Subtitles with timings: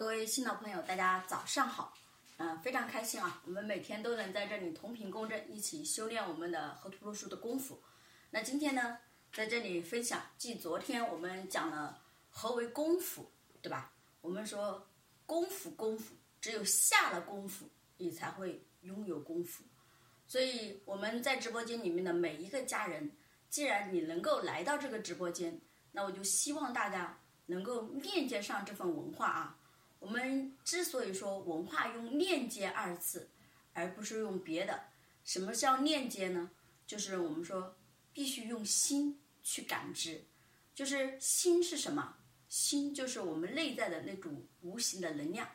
[0.00, 1.92] 各位新老朋友，大家早上好，
[2.38, 3.42] 嗯、非常开心啊！
[3.44, 7.78] 我们每天都能在这里同频共振，一起修炼我们的河图洛书的功夫。
[8.30, 8.96] 那今天呢，
[9.30, 12.00] 在这里分享，继昨天我们讲了
[12.30, 13.92] 何为功夫，对吧？
[14.22, 14.88] 我们说
[15.26, 19.62] 功夫功夫，只有下了功夫，你才会拥有功夫。
[20.26, 23.14] 所以我们在直播间里面的每一个家人，
[23.50, 25.60] 既然你能够来到这个直播间，
[25.92, 29.58] 那我就希望大家能够链接上这份文化啊。
[30.00, 33.30] 我们之所以说文化用链接二字，
[33.72, 34.82] 而不是用别的，
[35.22, 36.50] 什么叫链接呢？
[36.86, 37.76] 就是我们说
[38.12, 40.24] 必须用心去感知，
[40.74, 42.16] 就是心是什么？
[42.48, 45.48] 心就是我们内在的那种无形的能量，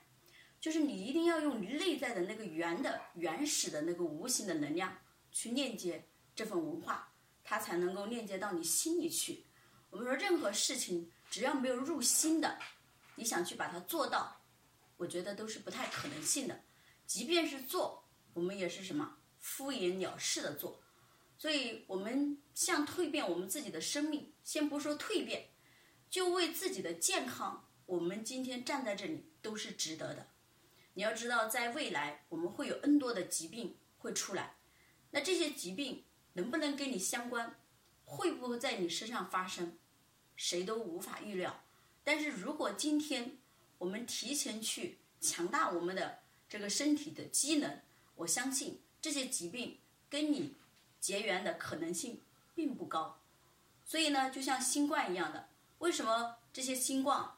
[0.61, 4.95] 就是你一定要用你内在的那个原的原始的那个无形的能量
[5.31, 7.11] 去链接这份文化，
[7.43, 9.43] 它才能够链接到你心里去。
[9.89, 12.57] 我们说任何事情只要没有入心的。
[13.17, 14.41] 你想去把它做到，
[14.97, 16.63] 我觉得都是不太可能性的。
[17.05, 20.81] 即便是做，我们也是什么敷衍了事的做。
[21.37, 25.49] 所以，我们像蜕变我们自己的生命，先不说蜕变，
[26.09, 30.27] 就为自己的健康，我们今天站在这里都是值得的。
[30.93, 34.55] 你要知道，在未来我们会有 N 多的疾病会出来，
[35.11, 37.59] 那这些疾病能不能跟你相关，
[38.05, 39.77] 会不会在你身上发生，
[40.37, 41.65] 谁都无法预料。
[42.05, 43.39] 但是如果今天
[43.77, 47.81] 我们提前去强大我们的这个身体的机能，
[48.15, 50.55] 我相信这些疾病跟你
[50.99, 52.21] 结缘的可能性
[52.53, 53.19] 并不高。
[53.83, 57.31] 所以呢，就像新冠一样的，为什么这些新冠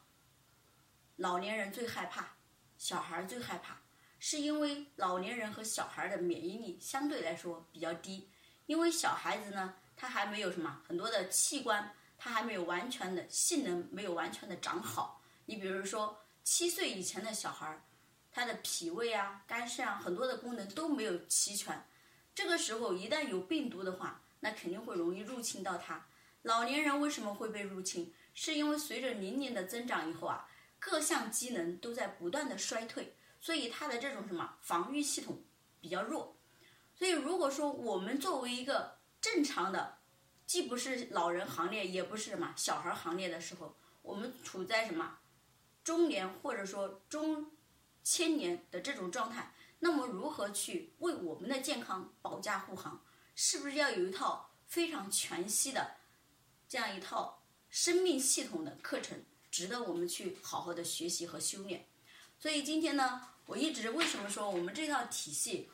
[1.15, 2.35] 老年人最害怕，
[2.77, 3.81] 小孩最害怕？
[4.19, 8.29] 是因为老年人和小孩的免疫力相对来说比较低，
[8.65, 11.93] 因为小孩子呢，他还没有什么很多的器官。
[12.19, 15.21] 他还没有完全的性能，没有完全的长好。
[15.45, 16.19] 你比如说，
[16.49, 17.77] 七岁以前的小孩，
[18.31, 21.85] 他的脾胃啊、肝肾啊，很多的功能都没有齐全。
[22.33, 26.07] 这个时候一旦有病毒的话，那肯定会容易入侵到他。
[26.43, 28.13] 老年人为什么会被入侵？
[28.33, 30.49] 是因为随着年龄的增长以后啊，
[30.79, 35.43] 各项机能都在不断的衰退，所以他的这种什么防御系统
[35.81, 36.37] 比较弱。
[36.95, 39.97] 所以如果说我们作为一个正常的，
[40.45, 45.19] 既不是老人行列，也不是什么小孩行列的时候，我们处在什么
[45.87, 47.49] 中年或者说中
[48.03, 53.01] 千年的这种状态，那么如何去为我们的健康保驾护航？
[53.35, 55.95] 是不是要有一套非常全息的
[56.67, 61.87] 这样一套生命系统的课程，值得我们去好好的学习和修炼？
[62.37, 65.69] 所以今天呢，我一直为什么说我们这套体系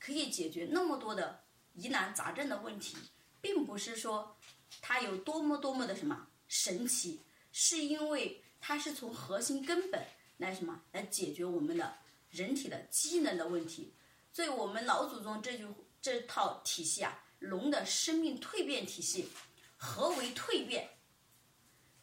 [0.00, 2.96] 可以解决那么多的疑难杂症的问题？
[3.40, 4.36] 并不是说
[4.80, 7.20] 它有多么多么的什么神奇，
[7.52, 10.02] 是因为它是从核心根本
[10.38, 11.98] 来什么来解决我们的
[12.30, 13.92] 人体的机能的问题。
[14.32, 15.66] 所以我们老祖宗这句
[16.00, 19.28] 这套体系啊，龙的生命蜕变体系，
[19.76, 20.88] 何为蜕变？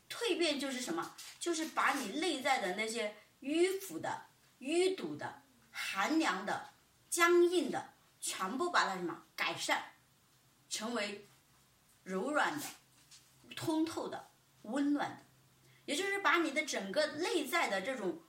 [0.09, 1.16] 蜕变就是什么？
[1.40, 4.25] 就是把你内在的那些迂腐的、
[4.59, 6.69] 淤堵的、寒凉的、
[7.09, 9.81] 僵硬的，全部把它什么改善，
[10.69, 11.25] 成为。
[12.02, 12.66] 柔软的、
[13.56, 14.31] 通透的、
[14.64, 15.18] 温暖的，
[15.90, 18.22] 也就是把你的整个内在的这种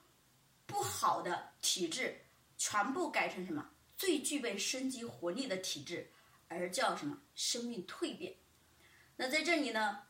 [0.65, 2.19] 不好的体质，
[2.57, 6.11] 全部改成什么最具备生机活力的体质，
[6.49, 8.35] 而叫什么生命蜕变。
[9.15, 10.01] 那在这里呢，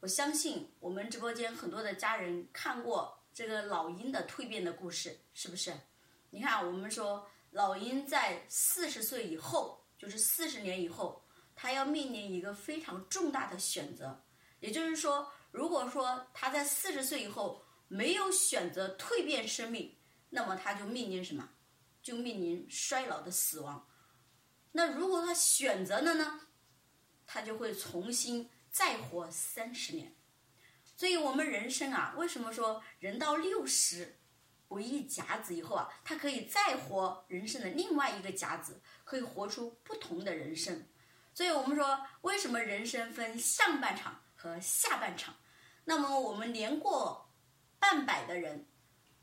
[0.00, 5.74] 我相信我们直播间很多的家人看过这个老鹰的蜕变的故事，是不是？
[6.30, 11.22] 你看，我们说老鹰在四十岁以后，就是四十年以后。
[11.58, 14.22] 它要面临一个非常重大的选择，
[14.60, 19.96] 也就是说，如果说他在四十岁以后没有选择蜕变生命，
[20.30, 21.48] 那么他就面临什么？
[22.02, 23.88] 就面临衰老的死亡。
[24.72, 26.40] 那如果他选择了呢？
[27.26, 30.14] 他就会重新再活三十年。
[30.94, 34.18] 所以，我们人生啊，为什么说人到六十
[34.68, 40.86] 为一甲子以后啊，他可以再活人生的另外一个甲子，可以活出不同的人生？
[41.34, 45.34] 所以我们说，为什么人生分上半场和下半场？
[45.88, 47.30] 那么我们年过
[47.78, 48.66] 半百的人，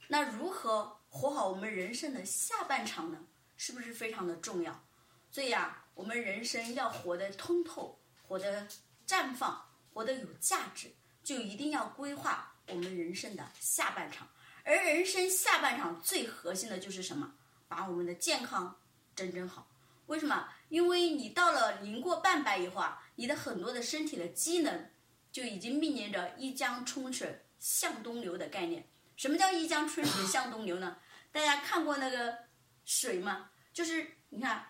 [0.07, 3.19] 那如何活好我们人生的下半场呢？
[3.57, 4.83] 是不是非常的重要？
[5.30, 8.65] 所以啊，我们人生要活得通透，活得
[9.06, 9.62] 绽放，
[9.94, 10.89] 活得有价值，
[11.21, 14.25] 就一定要规划我们人生的下半场。
[14.63, 17.30] 而人生下半场最核心的就是什么？
[17.68, 18.74] 把我们的健康
[19.13, 19.68] 整整好。
[20.06, 20.48] 为什么？
[20.69, 24.89] 因为你到了年过半百以后啊，你的很多的身体的机能
[25.33, 28.88] 就已经面临着一江春水向东流的概念。
[29.18, 31.00] 什么叫一江春水向东流呢？
[31.31, 32.38] 大家看过那个
[32.85, 33.50] 水吗？
[33.74, 34.68] 就是你看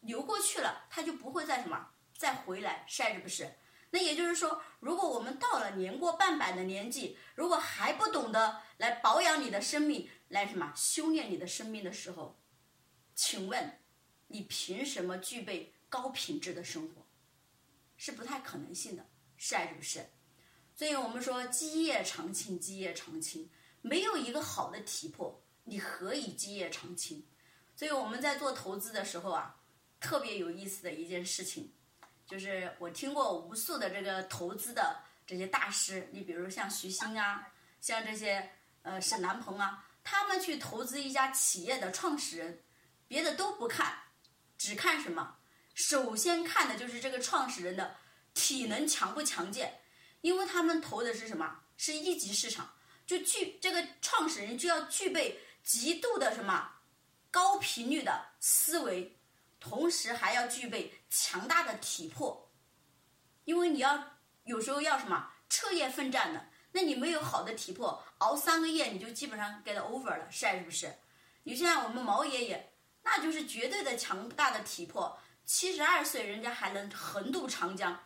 [0.00, 3.58] 流过去了，它就不会再什么再回来，晒是不是？
[3.90, 12.40] 那也就是说，如果我们到了年过半百的年纪，如果还不懂得来保养你的生命，来什么修炼你的生命的时候，
[13.14, 13.78] 请问
[14.28, 17.06] 你凭什么具备高品质的生活？
[17.98, 20.06] 是不太可能性的，是是不是？
[20.74, 23.50] 所以我们说基业长青，基业长青，
[23.80, 27.26] 没有一个好的体魄，你何以基业长青？
[27.74, 29.56] 所以我们在做投资的时候啊，
[30.00, 31.72] 特别有意思的一件事情。
[32.26, 37.46] 就是我听过无数的这个投资的这些大师，你比如像徐新啊，
[37.80, 38.50] 像这些
[38.82, 42.62] 呃沈南鹏啊，他们去投资一家企业的创始人，
[43.06, 43.96] 别的都不看，
[44.58, 45.36] 只看什么？
[45.74, 47.94] 首先看的就是这个创始人的
[48.36, 49.80] 体能强不强健，
[50.20, 51.62] 因为他们投的是什么？
[51.78, 52.74] 是一级市场，
[53.06, 56.70] 就具这个创始人就要具备极度的什么
[57.30, 59.18] 高频率的思维。
[59.58, 62.52] 同时还要具备强大的体魄，
[63.44, 70.94] 因为你要有时候要什么彻夜奋战的，那你没有好的体魄，熬三个夜你就基本上 get over 了，晒是不是？
[71.44, 72.72] 你像我们毛爷爷，
[73.02, 77.98] 那就是绝对的强大的体魄，七十二岁人家还能横渡长江，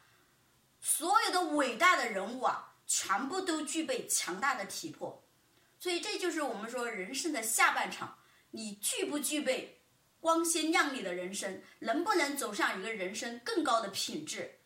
[0.81, 5.23] 所有的伟大的人物啊，全部都具备强大的体魄，
[5.79, 8.19] 所以这就是我们说人生的下半场，
[8.51, 9.77] 你具不具备？
[10.21, 14.61] 光鲜亮丽的人生能不能走上一个人生更高的品质，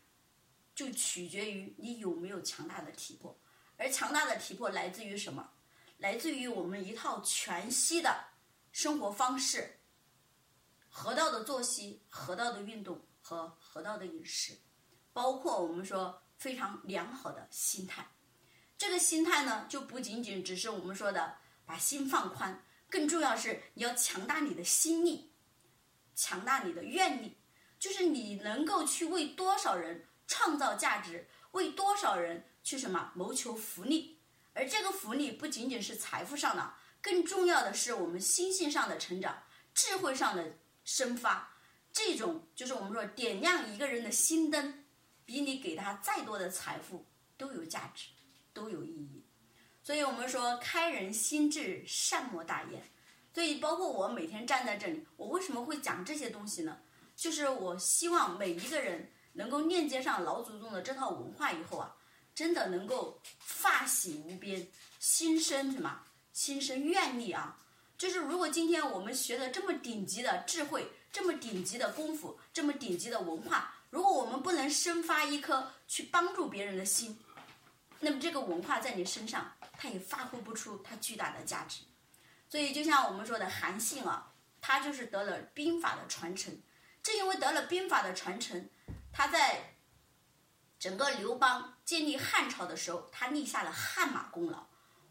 [0.74, 3.38] 就取决于你有没有强大的体魄。
[3.76, 5.48] 而强大的体魄来自于什么？
[5.98, 8.24] 来自于我们一套全息的
[8.72, 9.78] 生活方式，
[10.88, 14.58] 河道的作息、河道的运动和河道的饮食，
[15.14, 18.06] 包括我们说非常良好的心态。
[18.76, 21.34] 这个心态呢，就不仅仅只是我们说的
[21.64, 25.30] 把心放宽，更重要是你要强大你的心力。
[26.16, 27.36] 强大你的愿力，
[27.78, 34.20] 就是你能够去为多少人创造价值，为多少人去什么谋求福利，
[34.52, 39.42] 而这个福利不仅仅是财富上的，更重要的是我们心性上的成长，
[39.74, 41.52] 智慧上的生发。
[41.92, 44.83] 这种就是我们说点亮一个人的心灯，
[45.24, 47.04] 比你给他再多的财富
[47.36, 48.08] 都有价值，
[48.52, 49.24] 都有意义。
[49.82, 52.82] 所以我们说开人心智，善莫大焉。
[53.34, 56.78] 所以，包括我每天站在这里，我为什么会讲这些东西呢？
[57.16, 61.96] 就是我希望每一个人能够链接上老祖宗的这套文化以后啊，
[62.32, 64.66] 真的能够发喜无边，
[65.00, 66.00] 心生什么？
[66.32, 67.60] 心生愿力啊！
[67.98, 77.16] 就是如果今天我们学的这么顶级的智慧，这么顶级的功夫，这么顶级的文化，如果我们不能生发一颗去帮助别人的心，
[78.00, 81.82] 那么这个文化在你身上，它也发挥不出它巨大的价值。
[82.50, 86.60] 所以，就像我们说的韩信啊，他就是得了兵法的传承。
[87.04, 88.68] 正因为得了兵法的传承，
[89.12, 89.76] 他在
[90.80, 94.66] 整个刘邦建立汉朝的时候，他立下了汗马功劳。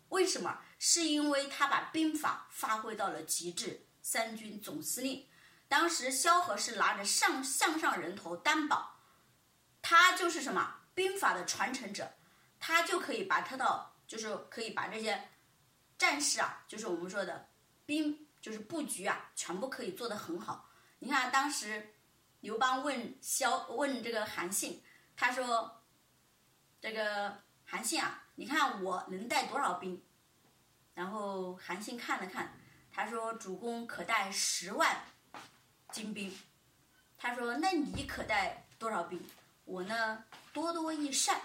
[0.10, 0.60] 为什么？
[0.78, 3.88] 是因为他把兵法发挥到了极致。
[4.02, 5.26] 三军总司令，
[5.74, 9.00] 当时萧何是拿着上项上人头担保，
[9.82, 12.14] 他就是什么兵法的传承者，
[12.60, 15.30] 他就可以把他到，就是可以把这些。
[15.98, 17.50] 战士啊，就是我们说的
[17.88, 20.70] 兵，就是布局啊，全部可以做得很好。
[21.00, 21.96] 你看当时
[22.42, 24.84] 刘邦问萧问这个韩信，
[25.16, 25.82] 他说
[26.80, 30.00] ：“这个韩信啊，你看我能带多少兵？”
[30.94, 32.60] 然后韩信看了看，
[32.92, 35.04] 他说：“主公可带十万
[35.94, 36.36] 精兵。”
[37.18, 39.24] 他说：“那你可带多少兵？
[39.64, 41.40] 我呢，多多益善。”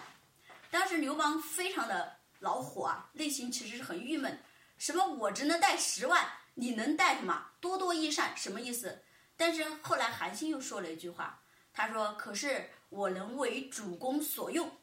[0.73, 4.43] 当时刘邦非常的恼火啊，内心其实是很郁闷。
[4.77, 5.07] 什么？
[5.07, 7.53] 我只能带十万，你能带什么？
[7.61, 9.05] 多多益善，什么意思？
[9.37, 14.77] 但是后来韩信又说了一句话，他说：“可是我能为主公所用。”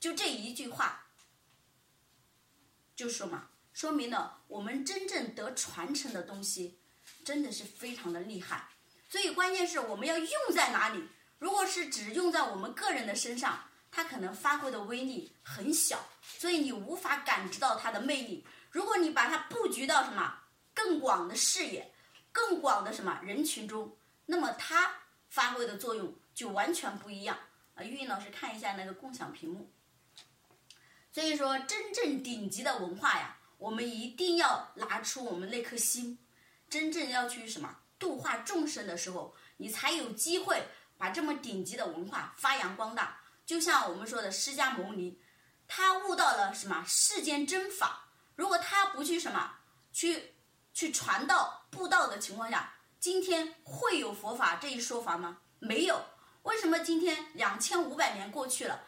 [0.00, 1.06] 就这一句话，
[2.96, 6.80] 就说嘛，说明了我们真正得传承的东西，
[7.24, 8.68] 真的是非常的厉害。
[9.08, 11.02] 所以关键是我们要用在哪里？
[11.38, 13.64] 如果是只用在我们个人的身上。
[13.94, 18.42] 它可能发挥的威力很小，所以你无法感知到它的魅力。
[18.70, 20.34] 如果你把它布局到什么
[20.72, 21.92] 更广的视野、
[22.32, 24.94] 更广的什么人群中，那么它
[25.28, 27.38] 发挥的作用就完全不一样。
[27.74, 29.70] 啊，玉英老师看一下那个共享屏幕。
[31.12, 36.18] 所以说，真正顶级的文化呀，我们一定要拿出我们那颗心，
[36.72, 43.20] 真正要去什么度化众生的时候，你才有机会把这么顶级的文化发扬光大。
[43.44, 45.20] 就像我们说的释迦牟尼，
[45.68, 49.58] 他悟到了什么世间真法，如果他不去什么
[49.92, 50.34] 去
[50.72, 55.40] 去传道布道的情况下，今天会有佛法这一说法吗？
[55.58, 56.02] 没有。
[56.44, 58.82] 为什么今天两千五百年过去了，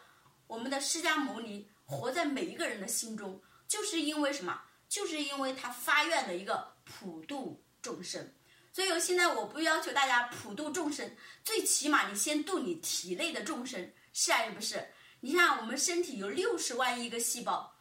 [0.47, 4.59] 我们的释迦牟尼活在每一个人的心中，就是因为什么？
[4.87, 8.33] 就是因为他发愿的一个普度众生。
[8.73, 14.83] 所以我现在我不要求大家普度众生，最起码你先度你体内的众生，是还是不是？
[15.19, 17.71] 你看我们身体有六十万亿个细胞，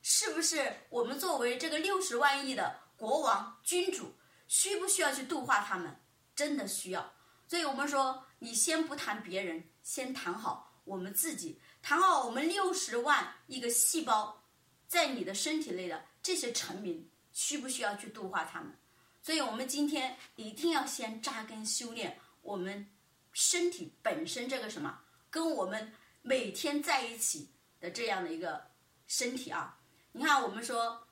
[0.00, 0.74] 是不是？
[0.88, 4.14] 我们作为这个六十万亿的国王君主，
[4.48, 5.94] 需不需要去度化他们？
[6.34, 7.12] 真的需要。
[7.46, 8.24] 所以我们说。
[8.42, 14.42] 你先不谈别人，先谈好我们自己，谈好我们六十万一个细胞，
[14.88, 18.74] 在你的身体内的这些臣民，需不需要去度化他们？
[19.22, 22.90] 所以，我们今天一定要先扎根修炼我们
[23.32, 28.70] 身体本身这个什么，跟我们每天在一起的这样的一个
[29.06, 29.78] 身体啊。
[30.12, 31.06] 你看，我们说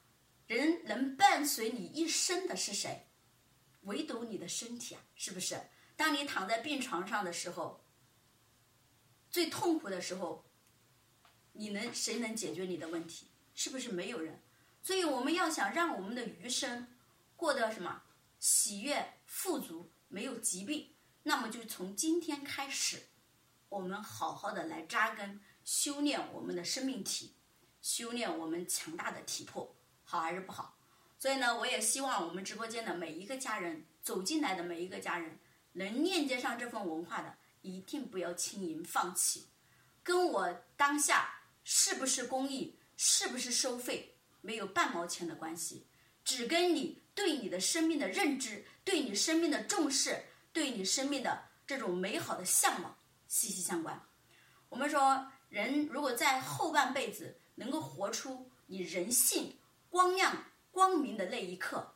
[0.47, 3.07] 人能伴随你一生的是谁？
[3.83, 5.61] 唯独你的身体啊，是不是？
[5.97, 7.85] 当你躺在病床上的时候，
[9.31, 10.45] 最痛苦的时候，
[11.53, 13.29] 你能谁能解决你的问题？
[13.55, 14.43] 是不是没有人？
[14.83, 16.89] 所以我们要想让我们的余生
[17.39, 18.03] 过得什么
[18.41, 20.91] 喜悦、富足，没有疾病，
[21.23, 23.01] 那么就从今天开始，
[23.69, 27.37] 我们好好的来扎根修炼我们的生命体，
[27.81, 30.77] 修炼我们强大的体魄，好还是不好？
[31.17, 35.39] 所以呢，我也希望我们直播间的每一个家人走进来的每一个家人。
[35.75, 39.47] 能链接上这份文化的，一定不要轻言放弃。
[40.03, 45.87] 跟我当下是不是公益，是不是收费，没有半毛钱的关系，
[46.25, 50.23] 只跟你对你的生命的认知、对你生命的重视、
[50.53, 52.97] 对你生命的这种美好的向往
[53.27, 54.01] 息息相关。
[54.69, 59.59] 我们说，人如果在后半辈子能够活出你人性
[59.91, 61.93] 光亮、光明的那一刻，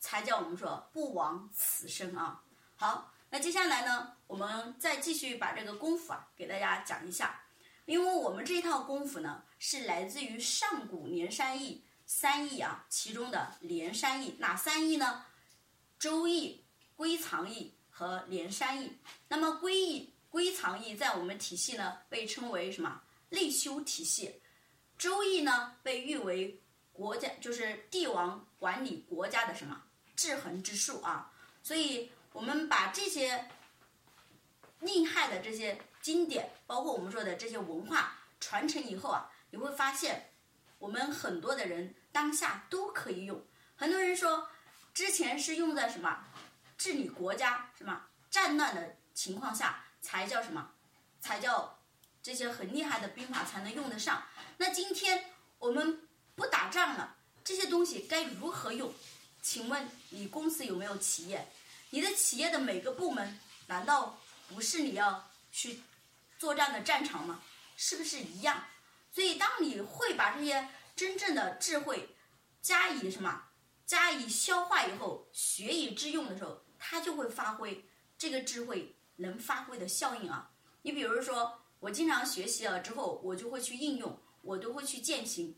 [0.00, 2.42] 才叫我们说不枉此生啊。
[2.74, 7.44] 好，那接下来呢，我们再继续把这个功夫啊给大家讲一下，
[7.84, 15.26] 因为我们这套功夫呢是来自于上古连山易三易啊，其中的连山易哪三易呢？
[15.98, 16.64] 周易、
[16.96, 18.96] 归藏易和连山易。
[19.28, 23.02] 那么归易、归藏易在我们体系呢被称为什么？
[23.28, 24.40] 内修体系。
[24.96, 26.60] 周易呢被誉为
[26.92, 29.84] 国家就是帝王管理国家的什么
[30.16, 31.30] 制衡之术啊，
[31.62, 32.10] 所以。
[32.32, 33.48] 我们把这些
[34.80, 40.30] 厉害的这些经典，包括我们说的这些文化传承以后啊，你会发现，
[40.78, 43.44] 我们很多的人当下都可以用。
[43.76, 44.48] 很多人说，
[44.92, 46.24] 之前是用在什么
[46.76, 50.70] 治理国家什么战乱的情况下才叫什么，
[51.20, 51.78] 才叫
[52.22, 54.24] 这些很厉害的兵法才能用得上。
[54.56, 55.24] 那今天
[55.58, 58.92] 我们不打仗了，这些东西该如何用？
[59.40, 61.48] 请问你公司有没有企业？
[61.90, 65.80] 你的企业的每个部门，难道不是你要去
[66.38, 67.40] 作战的战场吗？
[67.76, 68.64] 是不是一样？
[69.12, 70.68] 所以，当你会把这些
[70.98, 72.16] 真正的智慧
[72.60, 73.44] 加以什么
[73.86, 77.88] 加以消化以后，学以致用的时候，它就会发挥
[78.18, 80.50] 这个智慧能发挥的效应啊！
[80.82, 85.56] 你比如说，我经常学习了之后，我就会去应用，我都会去践行。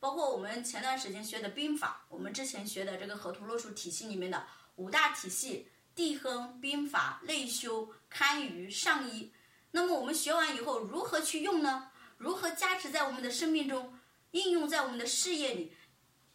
[0.00, 4.44] 包括我们前段时间学的兵法，我们之前学的这个河图洛书体系里面的。
[4.74, 9.32] 五大体系：地亨、兵法、内修、堪舆、上衣。
[9.70, 11.92] 那么我们学完以后，如何去用呢？
[12.16, 13.98] 如何加持在我们的生命中，
[14.32, 15.76] 应用在我们的事业里，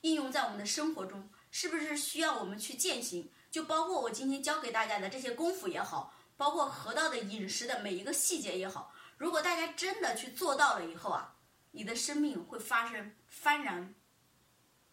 [0.02, 1.30] 应用在我们的生活中？
[1.52, 3.32] 是不是需要我们去践行？
[3.50, 11.38] 就包括我今天教给大家的这些功夫也好，包括河道的饮食的每一个细节也好，如果大家真的去做到了以后啊，
[11.72, 13.96] 你的生命会发生幡然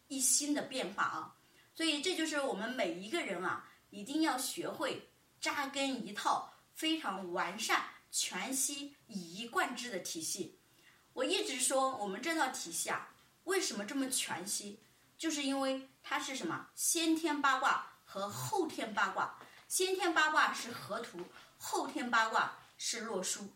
[0.07, 1.35] 一新的变化啊！
[1.75, 5.09] 所以，这就是我们每一个人啊，一定要学会
[5.41, 10.59] 扎根一套非常完善、全息、以一贯之的体系。
[11.13, 13.09] 我一直说，我们这套体系啊，
[13.45, 14.79] 为什么这么全息？
[15.17, 16.67] 就是因为它是什么？
[16.75, 19.35] 先天八卦和后天八卦。
[19.67, 21.19] 先天八卦是河图，
[21.57, 23.47] 后天八卦是洛书。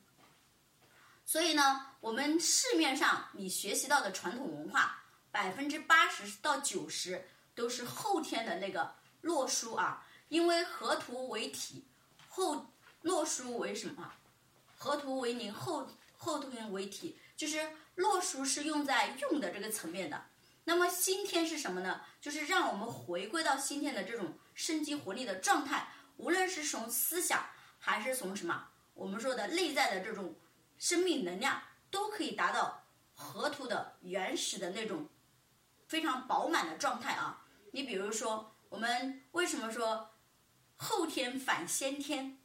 [1.25, 7.27] 所以呢，我们市面上你学习到的传统文化，百分之八十到九十。
[7.57, 11.83] 都是后天的那个洛书啊，因为河图为体，
[12.29, 12.63] 后
[13.01, 14.13] 洛书为什么？
[14.77, 20.25] 河图为灵，后后天为体，就是洛书是用在用的这个层面的。
[20.65, 22.01] 那么先天是什么呢？
[22.19, 27.45] 就是让我们回归到先天的这种生机活力的状态，无论是从思想
[27.79, 30.35] 还是从什么，我们说的内在的这种
[30.77, 35.07] 生命能量，都可以达到河图的原始的那种
[35.87, 37.45] 非常饱满的状态啊。
[37.71, 40.09] 你比如说，我们为什么说
[40.75, 42.37] 后天反先天？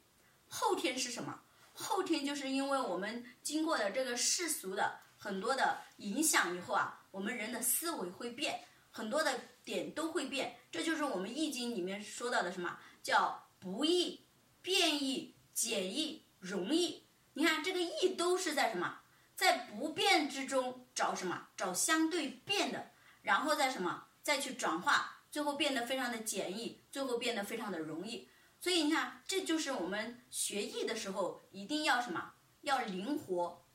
[0.47, 1.41] 后天是什么？
[1.83, 10.57] 后天就是因为我们经过了这个世俗的很多的影响以后啊，我们人的思维会变，很多的点都会变。
[10.71, 14.25] 这就是我们易经里面说到的什么叫不易、
[14.63, 17.05] 变易、简易、容易。
[17.35, 19.01] 你看这个易都是在什么？
[19.35, 21.49] 在不变之中找什么？
[21.57, 22.91] 找相对变的，
[23.23, 24.07] 然后再什么？
[24.23, 28.29] 再去转化，最后变得非常的简易，最后变得非常的容易。
[28.63, 32.33] 所以你看，这就是我们学艺的时候一定要什么？
[32.61, 33.67] 要灵活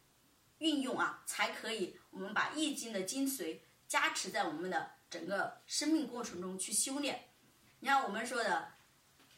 [0.60, 7.28] 运用啊，才可以我们把易经的精髓加持在我们的整个生命过程中去修炼。
[7.82, 8.72] 你看我们说的，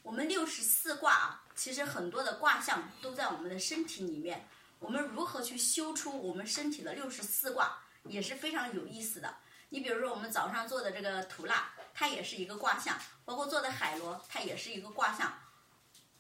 [0.04, 4.48] 我们六十四卦啊，其实很多的卦象都在我们的身体里面。
[4.78, 9.36] 我们如何去修出我们身体的六十四卦，也是非常有意思的。
[9.70, 15.34] 你比如说，我们早上做的这个吐纳，它也是一个卦象；包括做的海螺，它也是一个卦象。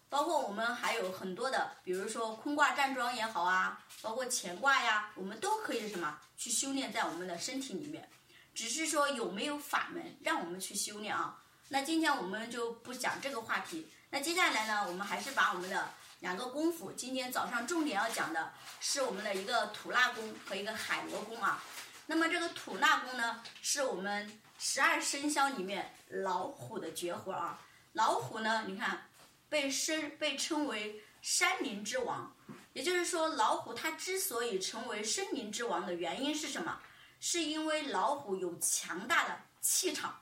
[0.09, 8.09] 包括我们还有很多的，比如说坤卦站桩也好啊，包括乾卦呀，我们都可以什么去修炼在我们的身体里面。
[8.53, 11.41] 只是说有没有法门让我们去修炼啊？
[11.69, 13.89] 那今天我们就不讲这个话题。
[14.09, 21.63] 那接下来呢，我们还是把我们的两个功夫，今天早上重点要讲的是我们的一个吐纳功和一个海螺功啊。
[22.09, 27.61] 那么这个吐纳功呢，是我们十二生肖里面老虎的绝活啊。
[27.93, 29.07] 老虎呢，你看
[29.47, 32.35] 被生被称为山林之王，
[32.73, 36.81] 也就是说老虎它之所以成为森林之王的原因是什么？
[37.19, 40.19] 是因为老虎有强大的气场，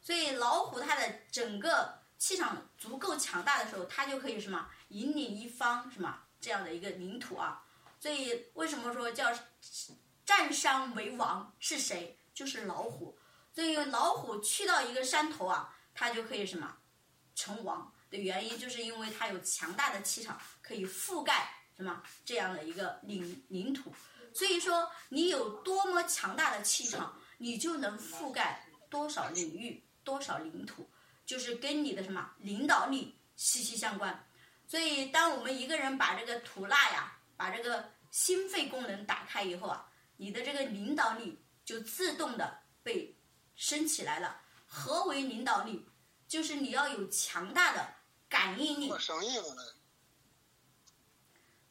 [0.00, 7.62] 所以老虎它的整个气场足够强大的时候，它就可以什么引领一方什么这样的一个领土啊。
[8.00, 9.30] 所以为什么说叫？
[10.28, 12.18] 占山为王是谁？
[12.34, 13.18] 就是老虎。
[13.54, 16.76] 所以老虎去到一个山头啊，它就可以什么
[17.34, 23.90] 成王的原因，就是因为它有强大的气场，可以覆盖什么这样的一个领领土。
[24.34, 30.90] 所以说，你有多么强大的气场，你就能覆盖多少领域、多少领土，
[31.24, 34.28] 就是跟你的什么领导力息息相关。
[34.66, 39.86] 所以，当我们一个人把这个吐纳呀，把这个心肺功能打开以后啊。
[40.18, 43.16] 你的这个领导力就自动的被
[43.56, 44.42] 升起来了。
[44.66, 45.88] 何为领导力？
[46.28, 47.94] 就是你要有强大的
[48.28, 48.92] 感应力。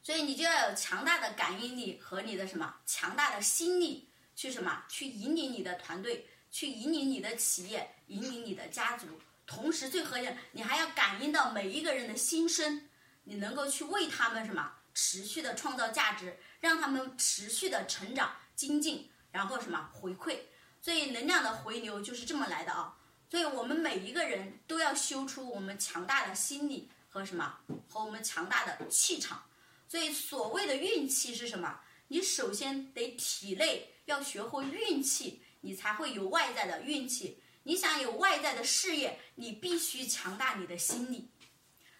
[0.02, 9.06] 所以你就要有强大的感应力和你的什么强大的心力，去什么去引领你的团队，去引领你的企业，引领你的家族。
[9.46, 12.88] 同时，最核心，你还要感应到每一个人的心声，
[13.24, 14.74] 你能够去为他们什么？
[14.94, 20.38] 持续的创造价值，让他们持续的成长精进，然后什么回馈，
[20.80, 22.96] 所以能量的回流就是这么来的啊！
[23.30, 29.42] 所以我们每一个人都要修出我们强大的心理和什么和我们强大的气场。
[29.86, 31.80] 所以所谓的运气是什么？
[32.08, 37.42] 你首先得体内要学会运气，你才会有外在的运气。
[37.64, 41.28] 你想有外在的事业，你必须强大你的心理。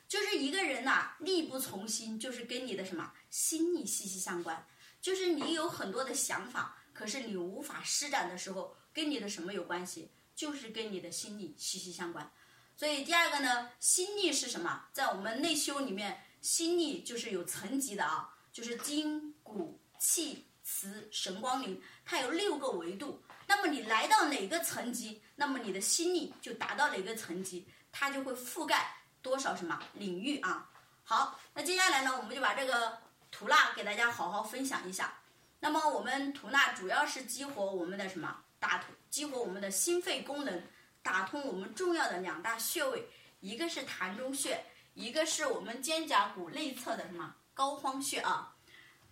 [0.08, 4.66] 就是一个人呐，力不从心，就是跟你的什么心力息息相关。
[5.00, 10.10] 就是你有很多的想法，可是你无法施展的时候，跟你的什么有关系？
[10.34, 12.28] 就是跟你的心力息息相关。
[12.74, 14.88] 所以第二个呢，心力是什么？
[14.92, 23.22] 在我们内修里面，心力就是有层级的啊，就是筋骨气磁神光灵，它有六个维度。
[23.46, 28.94] 那么你来到哪个层级，那么你的心力就达到哪个层级，它就会覆盖。
[29.28, 30.66] 多少什么领域啊？
[31.04, 32.98] 好，那接下来呢，我们就把这个
[33.30, 35.12] 吐纳给大家好好分享一下。
[35.60, 38.34] 那么我们吐纳主要是激活我们的什么？
[38.58, 40.62] 打通激活我们的心肺功能，
[41.02, 43.06] 打通我们重要的两大穴位，
[43.40, 44.64] 一个是膻中穴，
[44.94, 48.56] 一个是我们肩胛骨内侧的什么膏肓穴啊？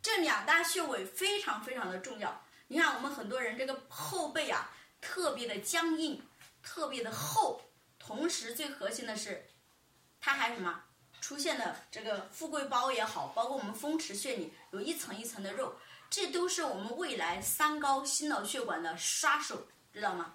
[0.00, 2.42] 这两大穴位非常非常的重要。
[2.68, 4.70] 你看我们很多人这个后背啊，
[5.02, 6.22] 特别的僵硬，
[6.62, 7.60] 特别的厚，
[7.98, 9.46] 同时最核心的是。
[10.26, 10.82] 它还什么
[11.20, 15.76] 出现了这个富贵包也好，包括我们风池穴里有一层一层的肉，
[16.10, 20.34] 这都是我们未来三高心脑血管的杀手，知道吗？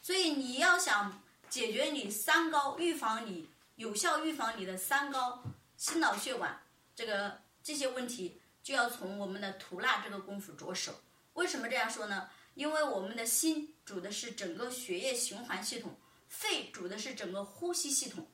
[0.00, 5.42] 所以你要想解决你三高，预防你有效预防你的三高
[5.76, 6.62] 心脑血管
[6.94, 10.94] 这个这些问题，就要从我们的吐纳这个功夫着手。
[11.32, 12.30] 为什么这样说呢？
[12.54, 18.24] 因为我们的心主的是整个血液循环系统，肺主的是整个呼吸系统。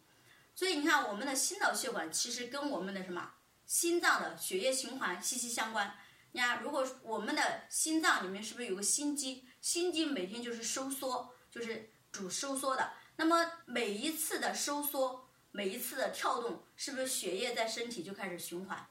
[0.59, 3.33] 所以你看，我们的心脑血管其实跟我们的什么
[3.65, 5.97] 心脏的血液循环息息相关。
[6.33, 9.47] 你看，如果我们的心脏里面是不是有个心肌？
[9.61, 12.91] 心肌每天就是收缩，就是主收缩的。
[13.15, 18.85] 那么每一次的收缩，每一次的跳动，是不是血液在身体就开始循环？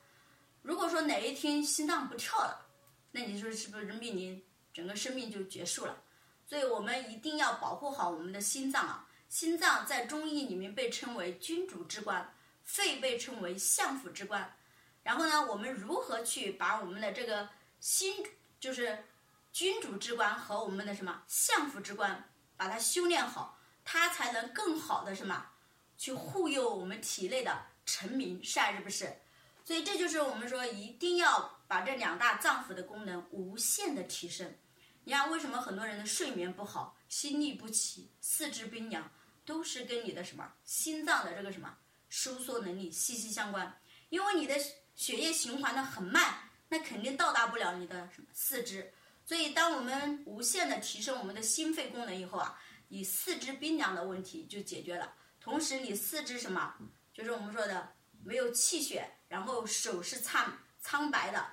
[0.62, 2.65] 如果说哪一天心脏不跳了，
[3.12, 4.41] 那你说是不是面临
[4.73, 6.01] 整个生命就结束了？
[6.45, 9.07] 所以我们一定要保护好我们的心脏啊！
[9.30, 14.58] 心脏在中医里面被称为君主之官，肺被称为相府之官。
[15.04, 18.26] 然后呢，我们如何去把我们的这个心，
[18.60, 19.06] 就是
[19.52, 25.52] 君主之官和我们的什么相府之官，把它修炼好，它才能更好的什么
[25.98, 29.18] 去护佑我们体内的臣民，是还是不是？
[29.63, 34.56] 所以这就是我们说一定要把这两大脏腑的功能无限的提升。
[35.04, 39.10] 你看，为什么很多人的睡眠不好、心律不齐、四肢冰凉，
[39.47, 41.75] 都是跟你的什么心脏的这个什么
[42.10, 43.81] 收缩能力息息相关？
[44.10, 44.53] 因为你的
[44.93, 48.93] 血液循环的很慢，那肯定到达不了你的什么四肢。
[49.25, 55.13] 所以，当我们无限的提升我们的心肺功能以后啊，你四肢冰凉的问题就解决了。
[55.39, 56.75] 同时，你四肢什么，
[57.13, 57.91] 就是我们说的
[58.23, 61.47] 没有气血，然后手是苍苍白的，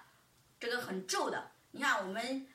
[0.59, 1.51] 这个很皱的。
[1.71, 2.47] 你看我们。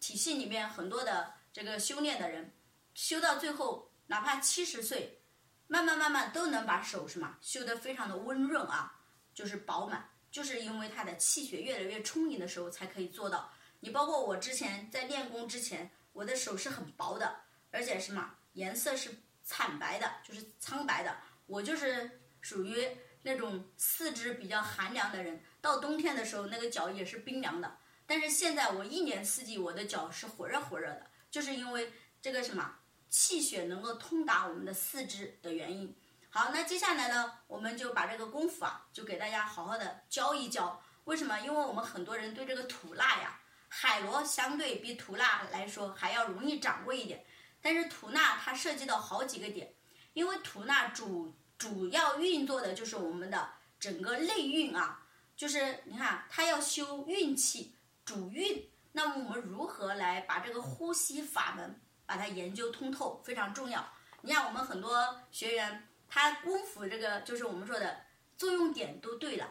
[0.00, 2.52] 体系里面很多的这个修炼的人，
[2.92, 5.22] 修到最后，哪怕七十岁，
[5.66, 9.00] 慢慢慢慢都能把手什么修得非常的温润啊，
[9.34, 13.50] 就是饱满，就是因为他的气血越来越充盈的时候才可以做到。
[13.80, 17.34] 你包括我之前在练功之前，我的手是很薄的，
[17.70, 19.10] 而且什么颜色是
[19.44, 21.16] 惨白的，就是苍白的。
[21.46, 22.88] 我就是属于
[23.22, 27.76] 那种四肢比较寒凉的人，到冬天的时候，那个脚也是冰凉的。
[28.06, 32.78] 但是现在我一年四季我的脚是火热火热的，就是因为这个什么
[33.12, 35.94] 气血能够通达我们的四肢的原因。
[36.30, 40.82] 好，那接下来呢，我们就把这个功夫啊，就给大家好好的教一教。
[41.04, 41.38] 为什么？
[41.40, 47.22] 因为我们很多人对这个吐纳呀，海螺相对比吐纳来说还要容易掌握一点。
[47.60, 49.74] 但是吐纳它涉及到好几个点，
[50.14, 57.76] 因为吐纳主主要运作的就是我们的整个内运啊，就是你看它要修运气。
[58.04, 61.80] 主运，那么我们如何来把这个呼吸法门
[62.12, 63.82] 把它研究通透非常重要。
[64.20, 68.04] 你看我们很多学员，他功夫这个就是我们说的
[68.36, 69.48] 作用点都对了，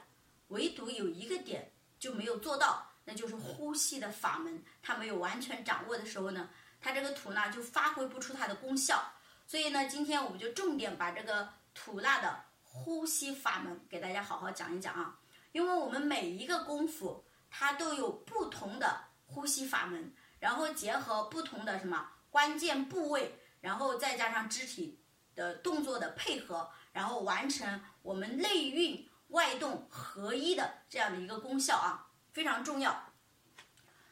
[0.49, 9.11] 唯独有一个点就没有做到，那就是呼吸的法门，他没有完全掌握的时候呢，他这个吐纳就发挥不出它的功效。
[9.47, 15.17] 所以呢，今天我们就重点把这个吐纳的呼吸法门给大家好好讲一讲啊，
[15.51, 17.25] 因为我们每一个功夫。
[17.53, 24.99] 它都有不同的呼吸法门，然后结合不同的什么关键部位，然后再加上肢体
[25.35, 33.13] 的动作的配合，然后完成我们内运外动合一的这样的一个功效啊，非常重要。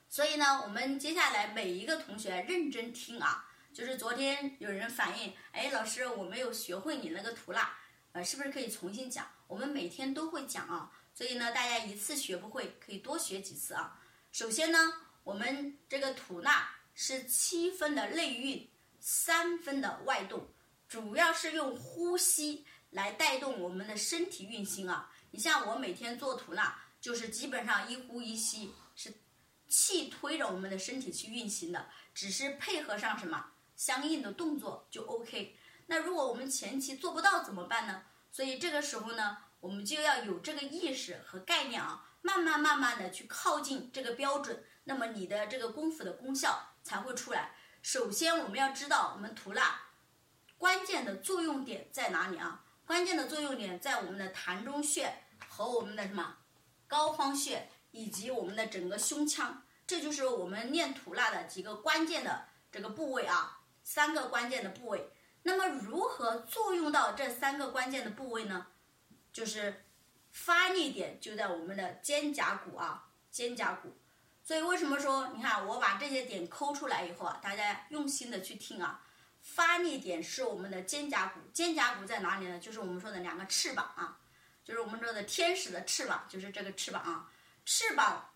[0.07, 7.77] 所以呢，我们接下来每一个同学认真听啊，就是昨天有人反映，哎，老师我没有学会你那个图啦，
[8.11, 9.25] 呃，是不是可以重新讲？
[9.47, 10.91] 我们每天都会讲啊。
[11.13, 13.99] 所以呢，大家一次学不会，可以多学几次啊。
[14.31, 14.79] 首先呢，
[15.23, 16.69] 我们这个吐纳
[17.01, 20.45] 是七分的内运，三分的外动，
[20.85, 25.09] 主要是用呼吸来带动我们的身体运行啊。
[25.31, 29.13] 你像我每天做吐纳，就是基本上一呼一吸，是
[29.69, 35.55] 气推着我们的身体去运行的，只是配合上什么相应的动作就 OK。
[35.85, 38.03] 那如果我们前期做不到怎么办呢？
[38.29, 39.37] 所以这个时候呢。
[39.61, 47.55] 我们就要有这个意识和概念啊，慢慢慢慢的去靠近这个标准，那么你的这个功夫的功效才会出来。
[47.81, 49.79] 首先我们要知道我们吐纳
[50.57, 52.65] 关键的作用点在哪里啊？
[52.85, 55.13] 关键的作用点在我们的膻中穴
[55.47, 56.37] 和我们的什么
[56.87, 65.11] 膏肓穴以及我们的整个胸腔，这就是我们练吐纳的几个关键的这个部位啊，三个关键的部位。
[65.43, 68.67] 那么如何作用到这三个关键的部位呢？
[69.31, 69.85] 就是
[70.31, 73.95] 发力点就在我们的肩胛骨啊，肩胛骨。
[74.49, 78.99] 所以为什么说你看我把这些点抠出来以后啊，大家用心的去听啊。
[79.41, 82.57] 发力点是我们的肩胛骨，肩胛骨在哪里呢？
[82.57, 84.17] 就是我们说的两个翅膀啊，
[84.65, 87.29] 就是我们说的天使的翅膀，就是这个翅膀啊。
[87.63, 88.31] 翅膀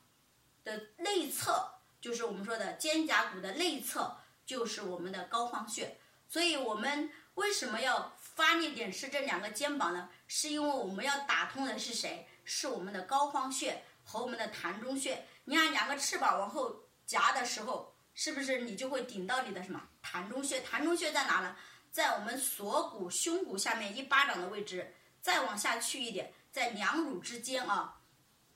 [0.63, 5.97] 的内侧就是我们说的肩胛骨的内侧，就是我们的膏肓穴。
[6.29, 8.13] 所以我们为什么要？
[8.35, 12.27] 发力点是这两个肩膀呢，是因为我们要打通的是谁？
[12.43, 15.25] 是我们的膏肓穴和我们的膻中穴。
[15.45, 20.61] 你看两个翅膀往后夹的时候，是不是你就会顶到你的什么膻中穴？
[20.61, 21.55] 膻中穴在哪呢？
[21.91, 28.01] 在我们锁骨、胸骨下面一巴掌的位置，再往下去一点，在两乳之间啊，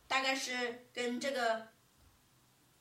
[0.08, 1.68] 大概是跟这个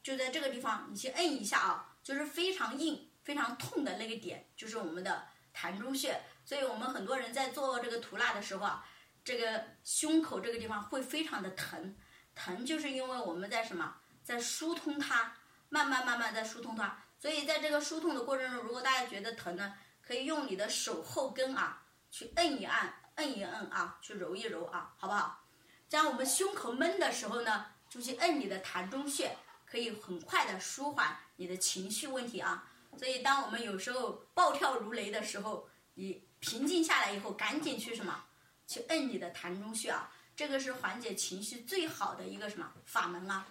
[0.03, 1.93] 就在这个地方，你去摁一下啊。
[2.07, 6.23] 就是非常硬、非常痛的那个点，就是我们的膻中穴。
[6.45, 8.89] 所以我们很多人在做这个涂蜡的时候啊，
[9.25, 11.97] 这个胸口这个地方会非常的疼，
[12.37, 15.35] 疼就是因为我们在什么，在疏通它，
[15.71, 16.97] 慢慢慢慢在疏通它。
[17.19, 25.43] 所以在这个疏通的过程中，如果大家觉得疼呢，可以用你的手后跟啊，去摁一按，摁一摁啊，去揉一揉啊，好不好？
[25.89, 32.69] 这样我们胸口闷的时候呢，就去摁你的膻中穴，可以很快的舒缓你的情绪问题啊。
[32.99, 38.25] 所以当我们有时候暴跳如雷的时候，你平静下来以后，赶紧去什么？
[38.67, 43.47] 去摁你的膻中穴啊，这个是缓解情绪最好的一个什么法门啊？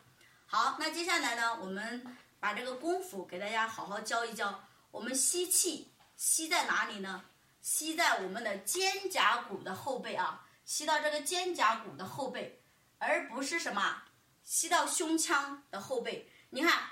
[0.46, 2.16] 好，那接下来呢，我们。
[2.38, 4.64] 把这个功夫给大家好好教一教。
[4.92, 7.26] 我们吸气吸在哪里呢？
[7.64, 12.62] 吸在我们的肩胛骨的后背啊，吸到这个肩胛骨的后背，
[13.00, 14.04] 而不是什么
[14.44, 16.30] 吸到胸腔的后背。
[16.52, 16.84] 你看，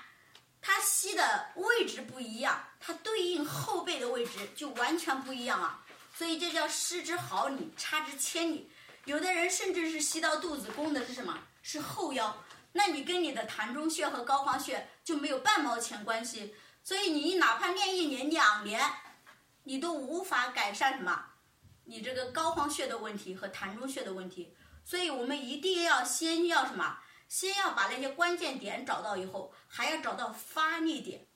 [0.60, 5.84] 它吸的位置不一样，它对应后背的位置就完全不一样啊。
[6.16, 8.68] 所以这叫失之毫厘，差之千里。
[9.04, 11.38] 有的人甚至是吸到肚子，攻的是什么？
[11.62, 12.44] 是后腰。
[12.72, 18.82] 那你跟你的膻中穴和膏肓穴就没有半毛钱关系，所以你哪怕练一年两年，
[19.62, 21.26] 你都无法改善什么，
[21.84, 24.56] 你这个膏肓穴的问题和膻中穴的问题。
[24.84, 26.98] 所以我们一定要先要什么？
[27.28, 31.26] 先要把那些关键点找到以后，还要找到发力点，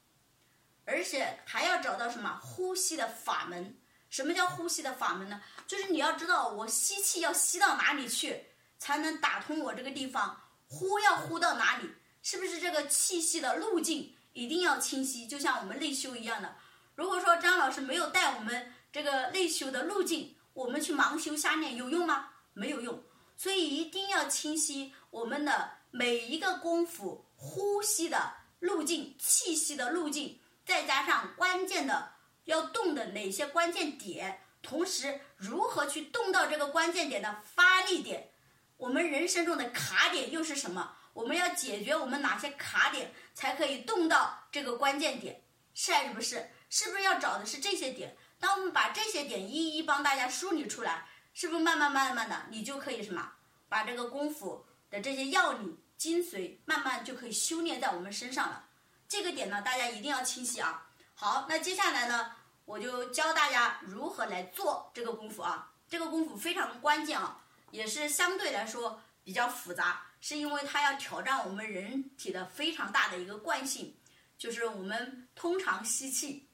[0.85, 2.39] 而且还要找到什么？
[2.43, 3.79] 呼吸的法门。
[4.11, 5.41] 什么叫呼吸的法门呢？
[5.67, 8.47] 就是你要知道我吸气要吸到哪里去，
[8.79, 10.41] 才能打通我这个地方。
[10.67, 11.91] 呼要呼到哪里？
[12.23, 15.27] 是不是这个气息的路径一定要清晰？
[15.27, 16.55] 就像我们内修一样的。
[16.95, 22.31] 如果说张老师没有带我们这个内修的路径，我们去盲修瞎练有用吗？
[22.53, 23.03] 没有用。
[23.37, 32.11] 所以一定要清晰我们的每一个功夫呼吸的路径、气息的路径，再加上关键的
[32.49, 38.31] 要动的哪些关键点，同时如何去动到这个关键点的发力点。
[38.79, 40.97] 我们人生中的卡点又是什么？
[41.13, 45.43] 我们要解决我们哪些卡点，才可以动到这个关键点？
[45.75, 46.51] 是还是不是？
[46.71, 48.17] 是不是要找的是这些点？
[48.41, 53.31] 当我们把这些点一一帮大家梳理出来，是不是慢慢慢慢的，你就可以什么？
[53.69, 58.65] 把这个功夫的这些要领、精髓，慢慢就可以修炼在我们身上了。
[59.07, 60.87] 这个点呢，大家一定要清晰啊。
[61.15, 62.31] 好，那接下来呢，
[62.69, 65.73] 我就教大家如何来做这个功夫啊。
[65.89, 67.43] 这个功夫非常关键啊。
[67.71, 73.97] 也是相对来说比较复杂，是因为它要挑战我们人体的非常大的一个惯性，
[74.37, 76.47] 就是我们通常吸气，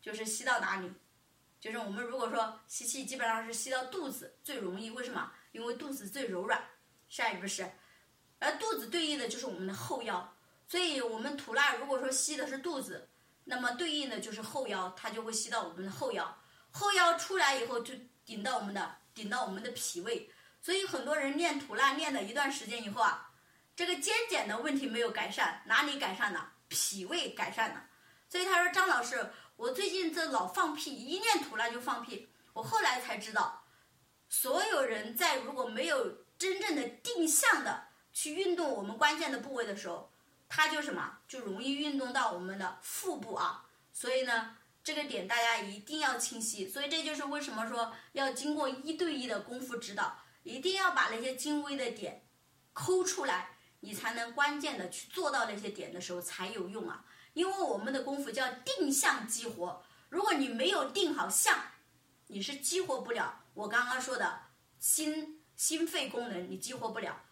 [0.00, 0.92] 就是吸到哪里？
[1.60, 5.32] 就是我们如果说吸气，基本上是吸到肚子最容易，为什么？
[5.50, 6.64] 因为肚子最柔软，
[7.08, 7.68] 是还是不是？
[8.38, 10.32] 而肚子对应的就是我们的后腰，
[10.68, 13.08] 所以我们吐纳如果说吸的是肚子，
[13.48, 16.36] 那么对应的就是后腰，它就会吸到我们的后腰，
[16.72, 20.28] 后腰出来以后就顶到我们的顶到我们的脾胃。
[20.60, 23.30] 所以很多人练吐纳练了一段时间以后啊，
[23.76, 26.52] 这个肩颈的问题没有改善，哪里改善了？
[26.66, 27.84] 脾胃改善了。
[28.28, 32.28] 所以他说张老师，我最近这老放屁，一练吐纳就放屁。
[32.52, 33.64] 我后来才知道，
[34.28, 40.10] 所有人在如果没有真正的定向的去运动我们关键的部位的时候，
[40.48, 43.66] 它就什么就容易运动到我们的腹部啊。
[43.92, 46.68] 所以呢，这个点大家一定要清晰。
[46.68, 50.18] 所以这就是为什么说要经过一对一的功夫指导。
[50.42, 52.24] 一定要把那些精微的点
[52.72, 57.04] 抠出来，你才能关键的去做到那些点的时候才有用啊！
[57.32, 61.58] 因为我们的功夫叫定向激活，如果你没有定好向，
[62.28, 64.42] 你是激活不了我刚刚说的
[64.78, 67.24] 心心肺功能，你激活不了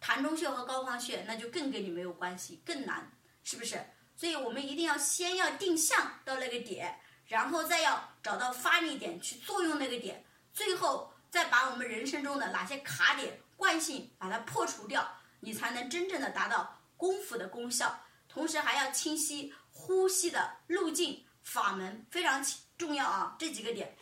[0.00, 3.10] 膻中穴和膏肓穴，那就更跟你没有关系，更难，
[3.44, 3.84] 是不是？
[4.16, 11.12] 所以我们一定要先要定向到那个点，然后再要找到发力点去作用那个点，最后。
[11.30, 15.06] 再把我们人生中的哪些卡点惯性把它破除掉，
[15.40, 17.94] 你才能真正的达到功夫的功效。
[18.30, 22.42] 同时还要清晰呼吸的路径法门，非常
[22.78, 23.36] 重要啊！
[23.38, 23.94] 这几个点，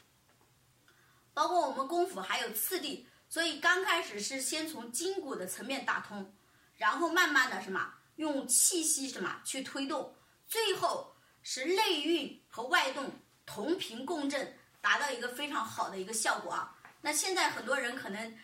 [1.35, 6.35] 包括我们功夫还有次第，所以刚开始是先从筋骨的层面打通，
[6.77, 10.15] 然后慢慢的什么用气息什么去推动，
[10.47, 13.11] 最后是内运和外动
[13.45, 16.75] 同频共振，达到一个非常好的一个效果啊！
[17.01, 18.39] 那现在很多人可能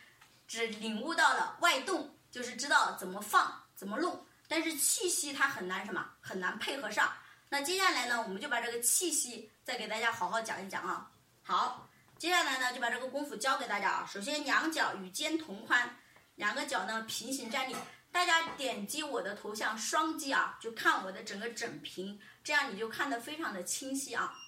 [0.47, 7.13] 只领悟到了外动，就是知道怎么放、怎么弄，但是气息它很难什么，很难配合上。
[7.49, 11.11] 那接下来呢，我们就把这个气息再给大家好好讲一讲啊。
[11.43, 11.89] 好，
[12.23, 14.09] 接下来呢就把这个功夫教给大家啊。
[14.09, 15.97] 首先，两脚与肩同宽，
[16.37, 17.75] 两个脚呢平行站立，
[18.13, 24.39] 大家点击我的头像双击啊，就看我的整个整屏，这样你就看得非常的清晰啊。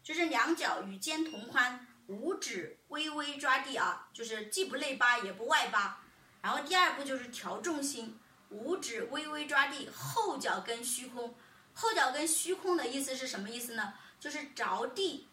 [0.00, 6.00] 就是两脚与肩同宽，五指微微抓地啊，就是既不内八也不外八。
[6.40, 8.16] 然后第二步就是调重心，
[8.50, 11.34] 五指微微抓地，后脚跟虚空。
[11.72, 13.92] 后脚跟虚空的意思是什么意思呢？
[14.20, 15.26] 就是着地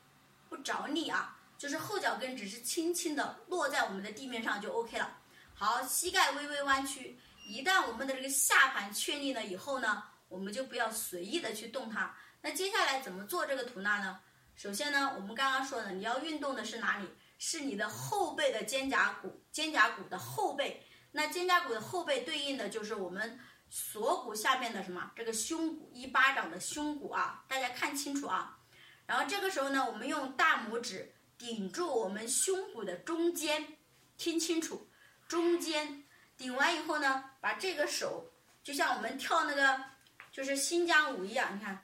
[0.49, 5.15] 不着力啊，就是后脚跟只是轻轻的落在我们的地面上就 OK 了。
[5.53, 7.19] 好，膝盖微微弯曲。
[7.47, 12.17] 一旦我们的这个下盘确立了以后呢，我们就不要随意的去动它。
[12.41, 14.19] 那接下来怎么做这个吐纳呢？
[14.55, 17.07] 首先呢，我们刚刚说的，你要运动的是哪里？
[17.37, 20.83] 是你的后背的肩胛骨，肩胛骨的后背。
[21.11, 25.11] 那肩胛骨的后背对应的就是我们锁骨下面的什么？
[25.15, 27.45] 这个胸骨，一巴掌的胸骨啊！
[27.47, 28.57] 大家看清楚啊。
[29.05, 33.75] 然后这个时候呢，我们用大拇指顶住我们胸骨的中间，
[34.15, 34.87] 听清楚，
[35.27, 36.03] 中间。
[36.37, 38.31] 顶完以后呢，把这个手
[38.63, 39.83] 就像我们跳那个
[40.31, 41.83] 就是新疆舞一样，你看，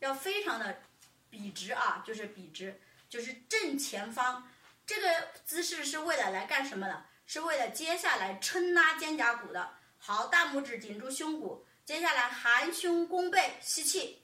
[0.00, 0.82] 要非常的
[1.30, 4.46] 笔直啊，就是笔直，就是正前方。
[4.84, 7.06] 这个姿势是为了来干什么的？
[7.24, 9.78] 是为了接下来撑拉肩胛骨的。
[9.96, 14.22] 好，大拇指顶住胸骨，接下来含胸弓背，吸气，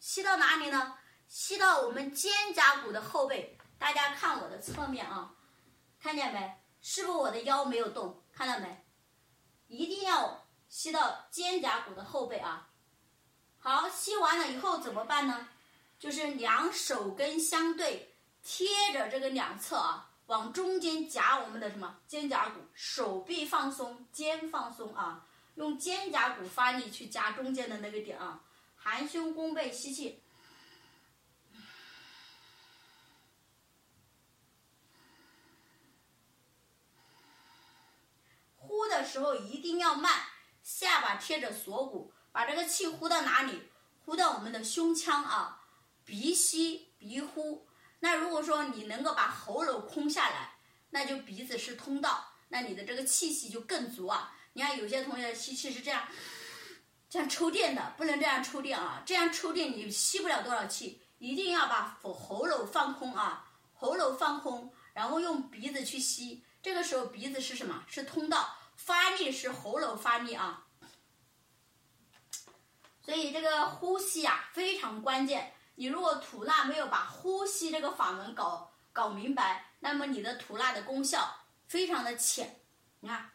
[0.00, 0.97] 吸到哪里呢？
[1.28, 3.56] 吸到我们肩胛骨的后背。
[3.78, 5.32] 大家看我的侧面啊。
[6.00, 6.52] 看见没？
[6.80, 8.22] 是不是我的腰没有动？
[8.32, 8.84] 看到没？
[9.66, 12.70] 一定要吸到肩胛骨的后背啊！
[13.58, 15.48] 好，吸完了以后怎么办呢？
[15.98, 28.40] 就是两手跟相对，贴着这个两侧啊，往中间夹我们的什么肩胛骨，手臂放松，肩放松啊，用肩胛骨发力去夹中间的那个点啊，
[28.76, 30.22] 含胸弓背，吸气。
[38.78, 40.22] 呼的时候一定要慢，
[40.62, 43.60] 下巴贴着锁骨，把这个气呼到哪里？
[44.04, 45.60] 呼到我们的胸腔啊，
[46.04, 47.66] 鼻吸鼻呼。
[47.98, 50.54] 那如果说你能够把喉咙空下来，
[50.90, 54.32] 那就鼻子是通道，那你的这个气息就更足啊。
[54.52, 56.06] 你看有些同学吸气是这样，
[57.10, 66.44] 这样抽电的，不能这样抽电啊，这样抽电你吸不了多少气，一定要把喉喉咙放空啊，喉咙放空，然后用鼻子去吸。
[66.62, 67.84] 这个时候鼻子是什么？
[67.88, 68.56] 是通道，
[68.88, 70.64] 发力是喉咙发力啊。
[73.02, 75.52] 所以这个呼吸啊非常关键。
[75.74, 82.62] 你如果吐纳没有把呼吸这个法门搞搞明白，那么你的吐纳的功效非常的浅。
[83.00, 83.30] 你看。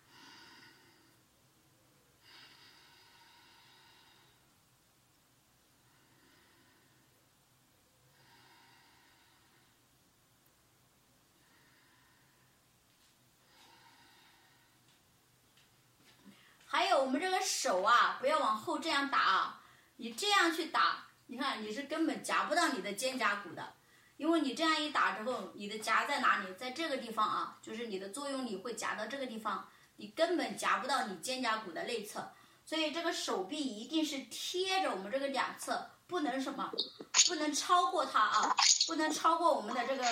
[16.66, 19.62] 还有我们这个手啊，不要往后这样打啊！
[19.98, 23.74] 你这样去打，你看你是根本夹不到你的肩胛骨的，
[24.16, 26.54] 因为你这样一打之后，你的夹在哪里？
[26.54, 32.32] 在这个地方啊，就是你的作用力会夹到这个地方，你根本夹不到你肩胛骨的内侧。
[32.66, 36.72] 所以这个手臂一定是贴着我们这个两侧，不能什么，
[37.28, 38.56] 不能超过它啊，
[38.88, 40.06] 不能超过我们的这个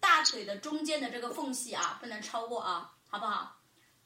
[0.00, 3.57] 大腿的中间的这个缝隙啊，不能超过啊，好不好？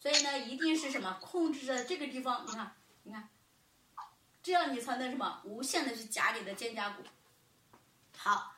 [0.02, 2.44] 所以呢，一定是什么控制在这个地方？
[2.44, 3.28] 你看，你看，
[4.42, 7.04] 这样你才能什么无限的去夹你的肩胛骨。
[8.18, 8.52] 好，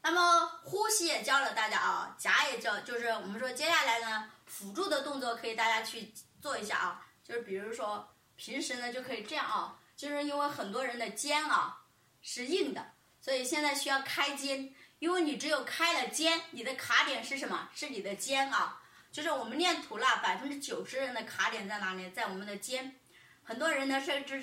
[0.00, 11.82] 那么呼吸也教了大家啊，夹也教，就是我们说接下来呢，辅助的动作可以大家去做一下啊，就是比如说平时呢就可以这样啊，就是因为很多人的肩啊
[12.22, 17.68] 是硬的，所以现在需要开肩，因为你只有开了肩，你的卡点是什么？
[17.74, 18.80] 是你的肩啊。
[19.18, 22.08] 就是我们练吐纳，百分之九十人的卡点在哪里？
[22.10, 22.94] 在我们的肩。
[23.42, 24.40] 很多人呢，甚至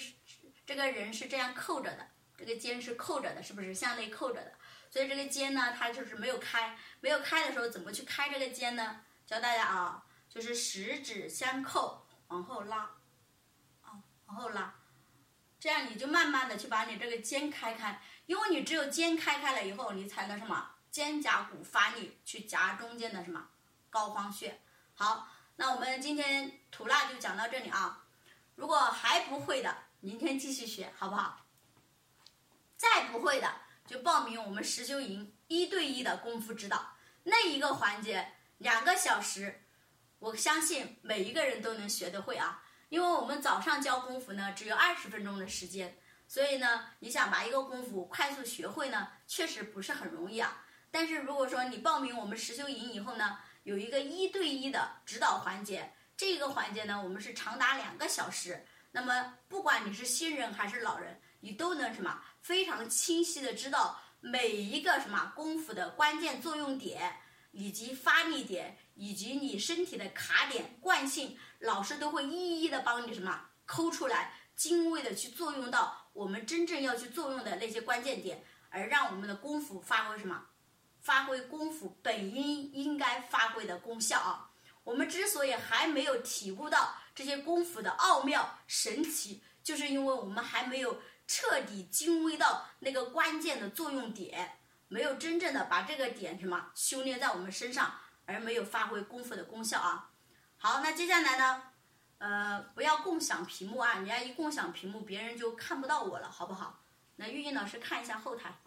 [0.65, 2.05] 这个人是这样扣着的，
[2.37, 4.51] 这个肩是扣着的，是不是向内扣着的？
[4.91, 6.77] 所以这个肩呢，它就是没有开。
[6.99, 8.99] 没有开的时候，怎么去开这个肩呢？
[9.25, 12.79] 教大家啊，就是十指相扣，往后拉，
[13.81, 13.95] 啊，
[14.25, 14.75] 往后拉，
[15.57, 20.71] 这样你就慢慢的去把你这个肩开开，因为你只有肩开开了以后，你才能什么？
[20.91, 23.47] 肩胛骨发力去夹中间的什么？
[23.95, 24.59] 膏肓穴，
[24.93, 25.25] 好，
[25.55, 28.05] 那我们今天吐纳就讲到这里啊。
[28.55, 31.45] 如果还不会的，明天继续学，好不好？
[32.75, 33.49] 再不会的，
[33.87, 39.63] 就报名我们实修营一对一的功夫指导，那一个环节两个小时，
[40.19, 42.61] 我相信每一个人都能学得会啊。
[42.89, 50.65] 因为我们早上教功夫呢，只有二十分钟的时间，所以呢，你想把一个功夫快速学会呢，确实不是很容易啊。
[50.91, 58.63] 但是如果说你报名我们实修营以后呢，有一个一对一的指导环节，这个环节呢，我们是长达两个小时。
[58.91, 67.17] 那么不管你是新人还是老人，你都能什么非常清晰的知道每一个什么功夫的关键作用点，
[67.49, 80.45] 以及发力点，以及你身体的卡点惯性，老师都会一一的帮你什么抠出来，精微的去作用到我们真正要去作用的那些关键点，而让我们的功夫发挥什么？
[81.05, 84.49] 发挥功夫本应应该发挥的功效啊！
[84.83, 97.93] 我们之所以还没有体悟到这些功夫的奥妙神奇，就是因为我们还没有彻底精微到那个关键的作用点，没有真正的把这个点什么修炼在我们身上，
[98.25, 100.09] 而没有发挥功夫的功效啊！
[100.57, 101.61] 好，那接下来呢？
[102.17, 103.99] 呃，不要共享屏幕啊！
[103.99, 106.81] 你要一共享屏幕，别人就看不到我了，好不好？
[107.17, 108.57] 那玉英老师看一下后台。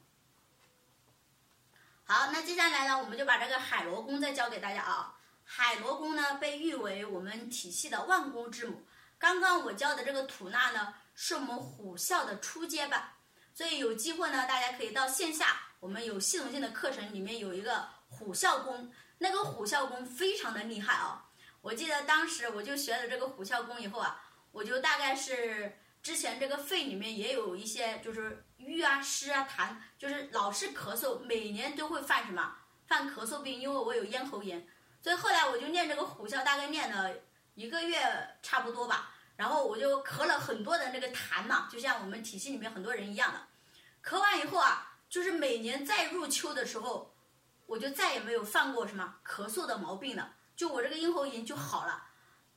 [2.11, 5.15] 好，那接下来呢，我们就把这个海螺功再教给大家啊。
[5.45, 8.83] 海螺功呢，被誉为我们体系的万功之母。
[9.19, 13.13] 刚刚我教的这个吐纳呢，是我们虎啸的初阶版，
[13.53, 21.27] 所以有机会呢，大家可以到线下，我们有系统性的课程，里面有一个虎啸功，那个虎啸功非常的厉害啊。
[21.61, 24.19] 我记得当时我就学了这个虎啸功以后啊，
[24.51, 25.79] 我就大概是。
[26.01, 32.55] 之前这个肺里面也有一些，就是瘀啊、湿啊、痰，就是老是咳嗽，每年都会犯什么？
[32.87, 34.67] 犯咳嗽病，因为我有咽喉炎，
[35.03, 37.15] 所以后来我就练这个虎啸，大概练了
[37.55, 39.15] 一个月差不多吧。
[39.37, 43.41] 然后我就咳了很多的那个痰嘛，就像我们体系里面很多人一样的。
[44.03, 47.15] 咳完以后啊，就是每年再入秋的时候，
[47.67, 52.03] 我就再也没有犯过什么咳嗽的毛病了，就我这个咽喉炎就好了，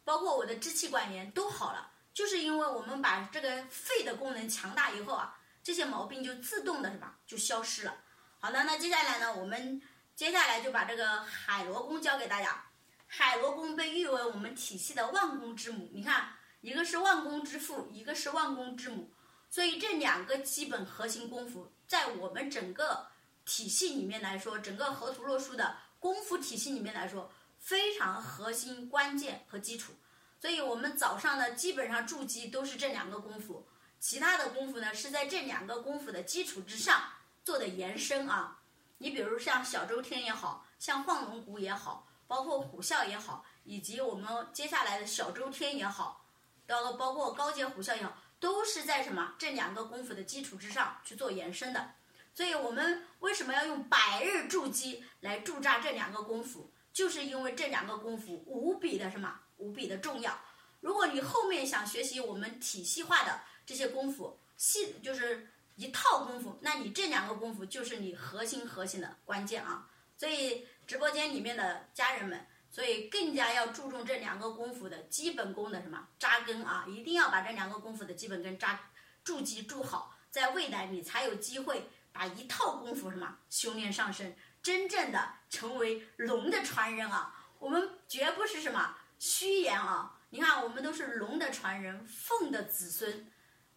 [0.03, 1.91] 包括我的支气管炎都好了。
[2.13, 5.37] 就是因为我们把这个肺的功能强大以后啊，
[5.71, 7.95] 这些毛病就自动的什么就消失了。
[8.41, 9.81] 好的，那接下来呢，我们
[10.13, 12.65] 接下来就把这个海螺功教给大家。
[13.07, 15.89] 海螺功被誉为我们体系的万功之母。
[15.93, 19.13] 你看，一个是万功之父，一个是万功之母，
[19.49, 23.07] 所以这两个基本核心功夫，在我们整个
[23.45, 29.93] 体系里面来说，整个河图洛书的功夫体系里面来说，非常核心、关键和基础。
[30.41, 33.65] 所以我们早上呢，基本上筑基都是这两个功夫，
[34.01, 37.03] 其他的功夫呢是在这两个功夫的基础之上
[37.45, 38.57] 做的延伸啊。
[38.97, 46.25] 你比如像小周天也好像晃龙鼓也好，包括虎啸也好，以及我们接下来的小周天也好，
[46.65, 51.93] 到包括高阶虎啸也好，都是在什么这两个功夫的基础之上去做延伸的。
[52.33, 56.71] 所以我们为什么要用百日筑基来驻扎这两个功夫？
[56.91, 59.39] 就是因为这两个功夫无比的什么？
[59.57, 60.39] 无比的重要。
[60.79, 63.39] 如果你后面想学习我们体系化的
[63.71, 65.47] 这些功夫，系就是
[65.77, 69.89] 一套功夫，那你这两个功夫就是你核心核心的关键啊。
[70.17, 78.91] 所以直播间里面的家人们，所以更加要注重这两个功夫的基本功的什么扎根啊，一定要把这两个功夫的基本根扎
[79.23, 87.33] 筑基筑好，在未来你才有机会把一套功夫什么修炼上升，真正的成为龙的传人啊。
[87.57, 88.97] 我们绝不是什么。
[89.17, 90.19] 虚言啊！
[90.31, 93.31] 你看，我们都是龙的传人，凤的子孙，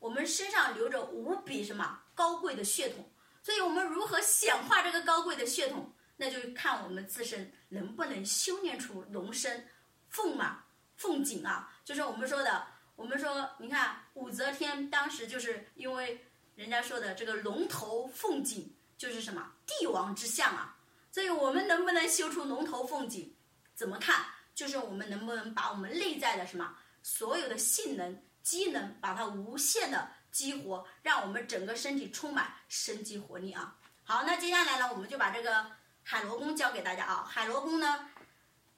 [0.05, 3.11] 我们身上流着无比什么高贵的血统，
[3.42, 9.66] 所以我们如何显化这个高贵的血统，那就看我们自身能不能修炼出龙身
[10.11, 10.62] 凤马，
[10.94, 16.22] 凤景啊，就是我们说的，我们说，你看武则天当时就是因为
[16.55, 20.76] 人家说的这个龙头凤颈就是什么帝王之相啊，
[21.11, 23.34] 所以我们能不能修出龙头凤颈，
[23.74, 24.26] 怎么看？
[24.55, 33.76] 就是我们能不能把我们内在的什么所有的性能、机能，把它无限的激活，让我们整个身体充满生机活力啊！
[34.05, 35.72] 好，那接下来呢，我们就把这个
[36.03, 37.24] 海螺功教给大家啊。
[37.24, 38.11] 海螺功呢，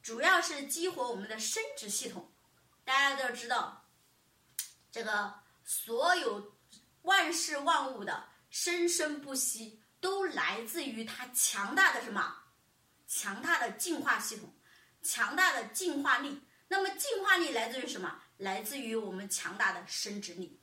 [0.02, 2.32] 主要是激活我们的生殖系统。
[2.84, 3.84] 大家都知道，
[4.92, 6.54] 这个所有
[7.02, 12.36] 万事万物的生生不息，都来自于它强大的什么？
[13.08, 14.54] 强大的进化系统。
[15.02, 18.22] 强大的进化力，那么进化力来自于什么？
[18.38, 20.60] 来自于我们强大的生殖力。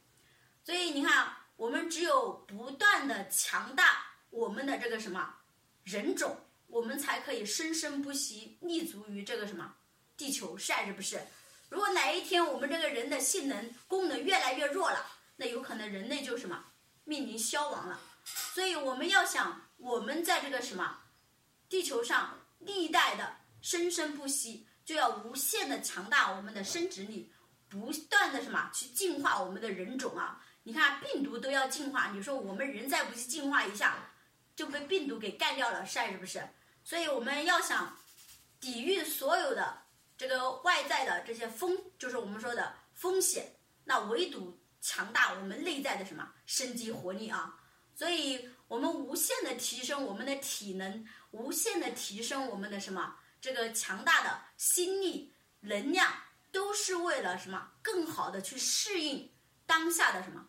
[0.63, 5.35] 所以你看，我们只有不断的强大我们的这个什么
[5.83, 6.35] 人种，
[6.67, 9.75] 我们才可以生生不息，立足于这个什么
[10.17, 11.19] 地球是还，是不是？
[11.69, 15.05] 如果哪一天我们这个人的性能功能越来越弱了，
[15.35, 16.63] 那有可能人类就什么
[17.03, 17.99] 面临消亡了。
[18.25, 20.99] 所以我们要想，我们在这个什么
[21.67, 23.37] 地球上历代的。
[23.63, 27.32] 生生不息，就要无限的强大我们的生殖力，
[27.73, 30.39] 不断的什么去进化我们的人种啊！
[30.61, 34.11] 你看病毒都要进化，你说我们人再不去进化一下，
[34.55, 36.47] 就被病毒给干掉了，晒是不是？
[36.83, 37.97] 所以我们要想
[38.59, 39.81] 抵御所有的
[40.15, 47.59] 这个外在的这些风，就是我们说的风险，那唯独强大我们内在的什么生机活力啊！
[47.95, 56.11] 所以，我们无限的提升我们的体能，无限的提升我们的什么这个强大的心力能量，
[56.53, 57.71] 都是为了什么？
[57.81, 59.29] 更好的去适应
[59.65, 60.45] 当下的什么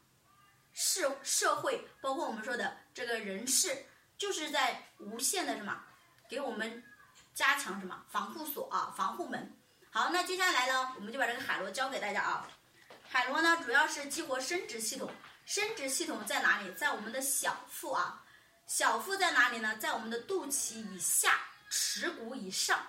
[0.73, 3.87] 社社会，包括我们说的这个人事，
[4.17, 5.83] 就是在无限的什么
[6.29, 6.85] 给我们
[7.35, 9.57] 加强什么防护锁啊，防护门。
[9.91, 12.49] 好，那接下来呢，我们就把这个海螺教给大家啊。
[13.09, 15.11] 海螺呢，主要是激活生殖系统。
[15.47, 16.73] 生殖系统在哪里？
[16.73, 18.25] 在我们的小腹啊。
[18.67, 19.77] 小腹在哪里呢？
[19.77, 21.39] 在我们的肚脐以下，
[21.71, 22.81] 耻骨以上。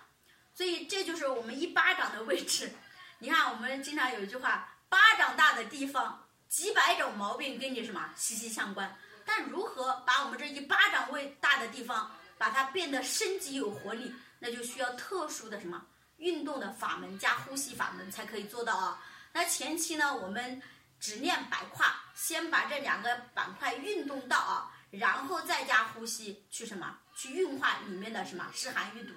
[0.54, 2.72] 所以这就是我们一巴掌的位置。
[3.20, 8.96] 你看，我们经常有一句话：巴掌大的地方，几百种毛病跟你什么息息相关。
[9.26, 15.86] 但如何把我们这一巴掌位大的地方，把它变得生机有活力，那就需要特殊的什么
[16.18, 19.04] 运动的法门加呼吸法门才可以做到啊。
[19.34, 20.62] 那前期呢，我们。
[20.98, 26.98] 只练摆胯，先把这两个板块运动到啊，然后再加呼吸去什么？
[27.14, 29.14] 去运化里面的什么湿寒淤堵。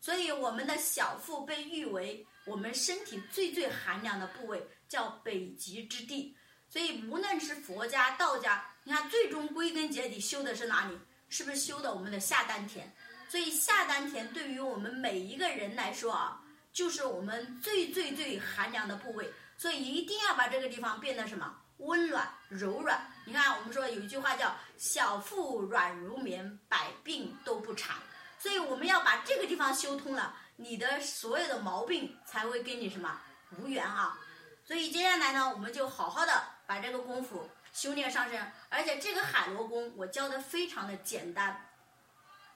[0.00, 6.36] 所以我们的小腹被誉为我们身体最最寒凉的部位，叫北极之地。
[6.68, 10.98] 所以无论是佛家、道家，你看最终归根结底修的是哪里？
[11.28, 12.92] 是不是修的我们的下丹田？
[13.28, 16.40] 所以下丹田对于我们每一个人来说啊，
[16.72, 19.32] 就是我们最最最寒凉的部位。
[19.56, 23.08] 所以一定要把这个地方变得什么温暖柔软。
[23.24, 27.96] 你看，我们说有一句话叫“小腹软如棉，百病都不缠”。
[28.38, 33.20] 所以我们要把这个地方修通了，你的所有的毛病才会跟你什么
[33.58, 34.18] 无缘啊。
[34.64, 38.52] 所以接下来呢，我们就好好的把这个功夫修炼上身。
[38.68, 41.68] 而且这个海螺功我教的非常的简单，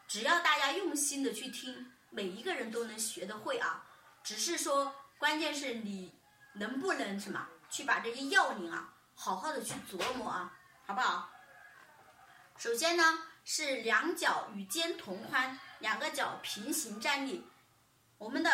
[0.07, 3.85] 只要大家用心的去听，每一个人都能学得会啊。
[4.23, 6.17] 只是说，关键是你。
[6.55, 10.53] 能不能什么去把这些要领啊，好好的去琢磨啊，
[10.85, 11.31] 好不好？
[12.57, 17.47] 首先呢，是两脚与肩同宽，两个脚平行站立。
[18.19, 18.51] 我们的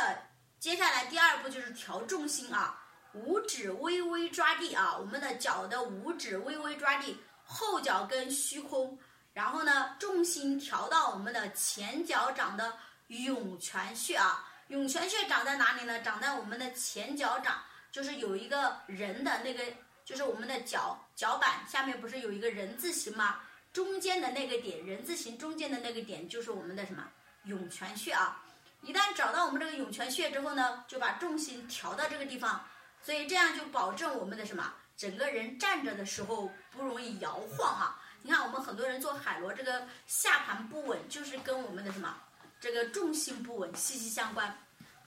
[0.60, 2.80] 接下来第二步就是调重心啊，
[3.12, 8.98] 五指微微抓地啊，我们的脚的五指微微抓地，后脚跟虚空，
[9.32, 12.72] 然后呢，重心调到我们的前脚掌的
[13.08, 16.00] 涌泉穴啊，涌泉穴长在哪里呢？
[16.02, 17.62] 长在我们的前脚掌。
[17.90, 19.62] 就是有一个人的那个，
[20.04, 23.40] 就是我们的脚脚板下面不是有一个人字形吗？
[23.72, 27.08] 中间的那个点，人字形中间的那个点就是我们的什么
[27.44, 28.43] 涌泉穴啊。
[28.84, 32.62] 一旦找到我们这个涌泉穴之后呢，就把重心调到这个地方，
[33.02, 38.00] 所以这样就保证我们的什么整个人站着的时候不容易摇晃啊。
[38.22, 42.14] 你看我们很多人做海螺，这个下盘不稳，就是跟我们的什么
[42.60, 44.54] 这个重心不稳息息相关。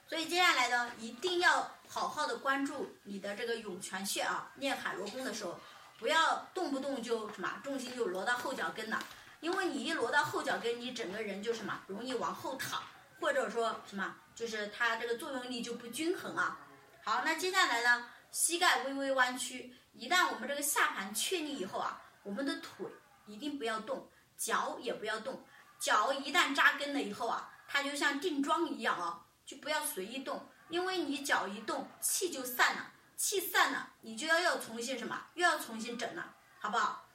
[0.07, 4.51] 所以接下来呢，一定要好好的关注你的这个涌泉穴啊。
[4.55, 5.59] 练海螺功的时候，
[5.99, 8.99] 不要动不动就什么重心就挪到后脚跟了，
[9.39, 12.82] 因为你一挪到后脚跟，你整个人就什么容易往后躺，
[13.20, 16.59] 或者说什么就是它这个作用力就不均衡啊。
[17.03, 22.86] 好，那接下来呢，膝盖微微弯曲，一旦我们这个下盘确立以后啊，我们的腿
[23.26, 25.43] 一定不要动，脚也不要动，
[25.80, 29.24] 脚一旦扎根了以后啊，它就像定桩一样啊。
[29.45, 37.05] 就不要随意动，因为你脚一动，气就散了，气散了，你就要要重新什么，又要重新整了，好不好？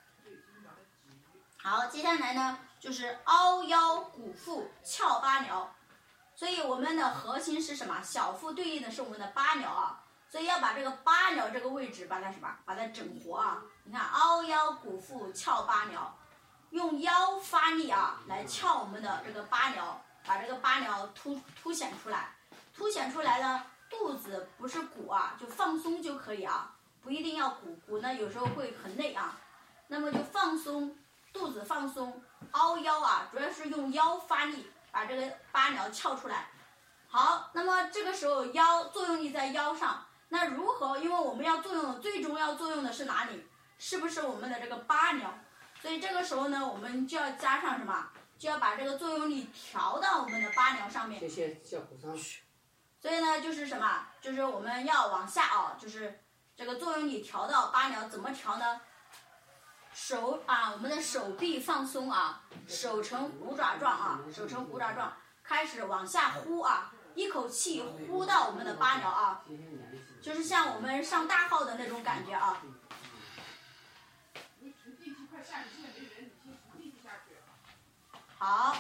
[1.58, 5.68] 好，接下来呢，就是凹腰鼓腹翘八髎，
[6.34, 8.02] 所以我们的核心是什么？
[8.02, 13.62] 小腹对应的是我们的八髎啊，所以要把这个八髎这个位置把它什么，把它整活啊。
[13.84, 15.90] 你看，凹腰鼓腹翘八髎，
[16.70, 19.82] 用腰发力啊，来翘我们的这个八髎。
[20.24, 22.36] 把这个八髎凸凸显出来，
[22.72, 26.72] 凸显出来呢，肚子不是鼓啊，就放松就可以啊，
[27.02, 29.36] 不一定要鼓，鼓呢有时候会很累啊。
[29.88, 30.96] 那么就放松，
[31.32, 32.22] 肚子放松，
[32.52, 36.50] 凹腰啊，主要是用腰发力，把这个八髎翘出来。
[37.08, 40.96] 好，那么这个时候腰作用力在腰上，那如何？
[40.98, 43.46] 因为我们要作用的，最终要作用的是哪里？
[43.78, 45.24] 是不是我们的这个八髎？
[45.80, 48.08] 所以这个时候呢，我们就要加上什么？
[48.38, 51.20] 就要把这个作用力调到我们的八髎上面。
[51.20, 52.42] 谢谢小鼓上去。
[53.00, 54.06] 所以呢，就是什么？
[54.20, 56.22] 就是我们要往下啊，就是
[56.56, 58.80] 这个作用力调到八髎，怎么调呢？
[59.94, 69.44] 手啊，我们的手臂放松啊，手成虎爪状啊，手成虎爪状，开始往下呼啊，一口气呼到我们的八髎啊，
[70.22, 72.62] 就是像我们上大号的那种感觉啊。
[78.38, 78.76] 好，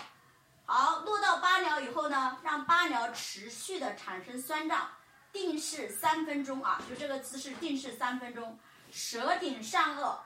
[0.64, 4.90] 好，落到八髎以后呢，让八髎持续的产生酸胀，
[5.32, 8.58] 定势三分钟啊，就这个姿势定势三分钟，
[8.90, 10.18] 舌顶上颚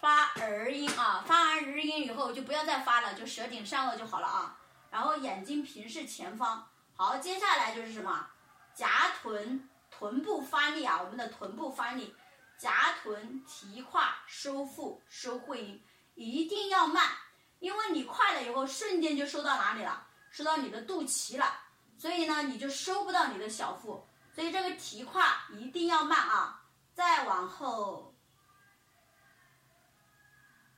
[0.00, 4.58] 发儿音啊，发完儿音以后就不要再发了，就舌顶上颚就好了啊。
[4.90, 6.68] 然后眼睛平视前方。
[6.96, 8.26] 好，接下来就是什么？
[8.74, 12.14] 夹臀，臀部发力啊，我们的臀部发力，
[12.58, 15.82] 夹臀提胯收腹收会阴，
[16.14, 17.10] 一定要慢，
[17.58, 20.06] 因为你快了以后，瞬间就收到哪里了？
[20.30, 21.60] 收到你的肚脐了，
[21.98, 26.62] 所以呢，你就收不到你的小腹，所以这个提胯一定要慢啊，
[26.94, 28.15] 再往后。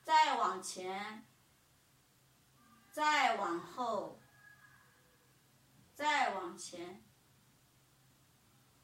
[0.09, 1.23] 再往前，
[2.91, 4.19] 再往后，
[5.95, 7.05] 再往前，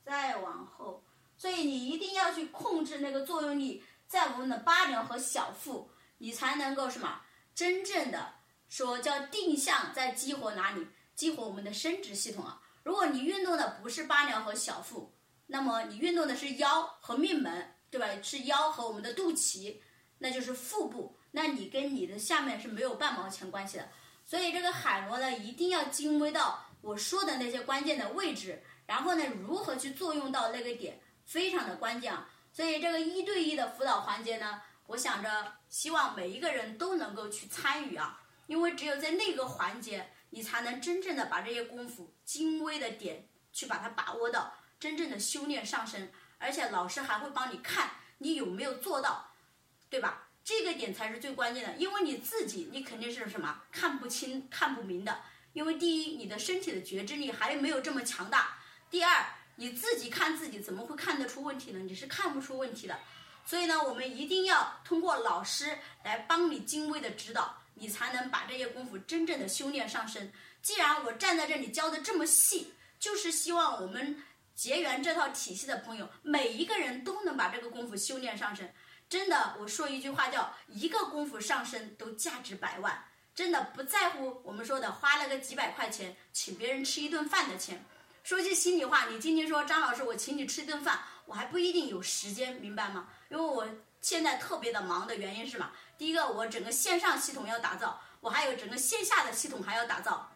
[0.05, 1.03] 再往后，
[1.39, 7.23] 所以你一定要去控制那个作用力在我们的八髎和小腹，你才能够什么
[7.55, 8.35] 真正的
[8.69, 10.87] 说叫定向在激活哪里？
[11.15, 12.61] 激活我们的生殖系统啊！
[12.83, 15.17] 如果你运动的不是八髎和小腹，
[15.47, 18.07] 那么你运动的是腰和命门，对吧？
[18.21, 19.81] 是腰和我们的肚脐。
[20.25, 23.91] 那就是腹部，那你跟你的下面是没有半毛钱关系的，
[24.25, 32.27] 所以这个海螺呢，一定要精微到我说的那些关键的位置，然后呢，如何去作用到那个点，非常的关键啊。
[32.51, 49.33] 所以这个一对一的辅导环节呢，我想着希望每一个人都能够去参与啊，因为只有在那个环节，你才能真正的把这些功夫精微的点去把它把握到真正的修炼上升，而且老师还会帮你看你有没有做到。
[49.89, 50.29] 对吧？
[50.45, 55.23] 这个点才是最关键的，因为你自己你肯定是什么看不清、看不明的。
[55.55, 58.59] 因为第一，你的身体的觉知力还没有这么强大；
[58.91, 59.25] 第二，
[59.57, 61.79] 你自己看自己怎么会看得出问题呢？
[61.79, 62.99] 你是看不出问题的。
[63.47, 70.33] 所以呢，我们一定要通过老师来帮你精微的指导，你才能把这些功夫真正的修炼上身。
[70.61, 74.23] 既然我站在这里教的这么细，就是希望我们
[74.55, 78.75] 结缘这套体系的朋友，每一个人都能把这个功夫修炼上身。
[79.15, 83.05] 真的，我说一句话叫一个功夫上身都价值百万。
[83.33, 87.85] 真的不在乎我们说的花了个几百块钱请别人吃一顿饭的钱。
[88.25, 93.07] 说句心里话，你今天说张老师，我请你吃顿饭，我还不一定有时间，明白吗？
[93.29, 93.65] 因为我
[94.01, 95.71] 现在特别的忙的原因是什么？
[95.97, 100.29] 第一个，我整个线上系统要打造，我还有整个线下的系统还要打造。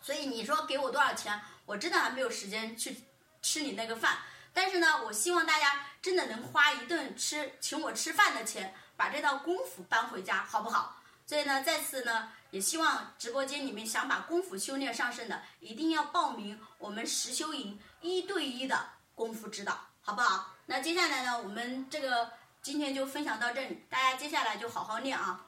[0.00, 2.96] 所以你说给我多少钱，我真的还没有时间去
[3.42, 4.20] 吃你那个饭。
[4.58, 11.00] 但是呢，我希望大家真的能花一顿吃请我吃饭的钱，把这套功夫搬回家，好不好？
[11.24, 20.56] 所以呢，再次呢，也希望直播间里面想把功夫修炼上升的，一定要报名我们实修营一对一的功夫指导，好不好？
[20.66, 25.46] 那接下来呢，我们这个今天就分享到这里，大家接下来就好好练啊。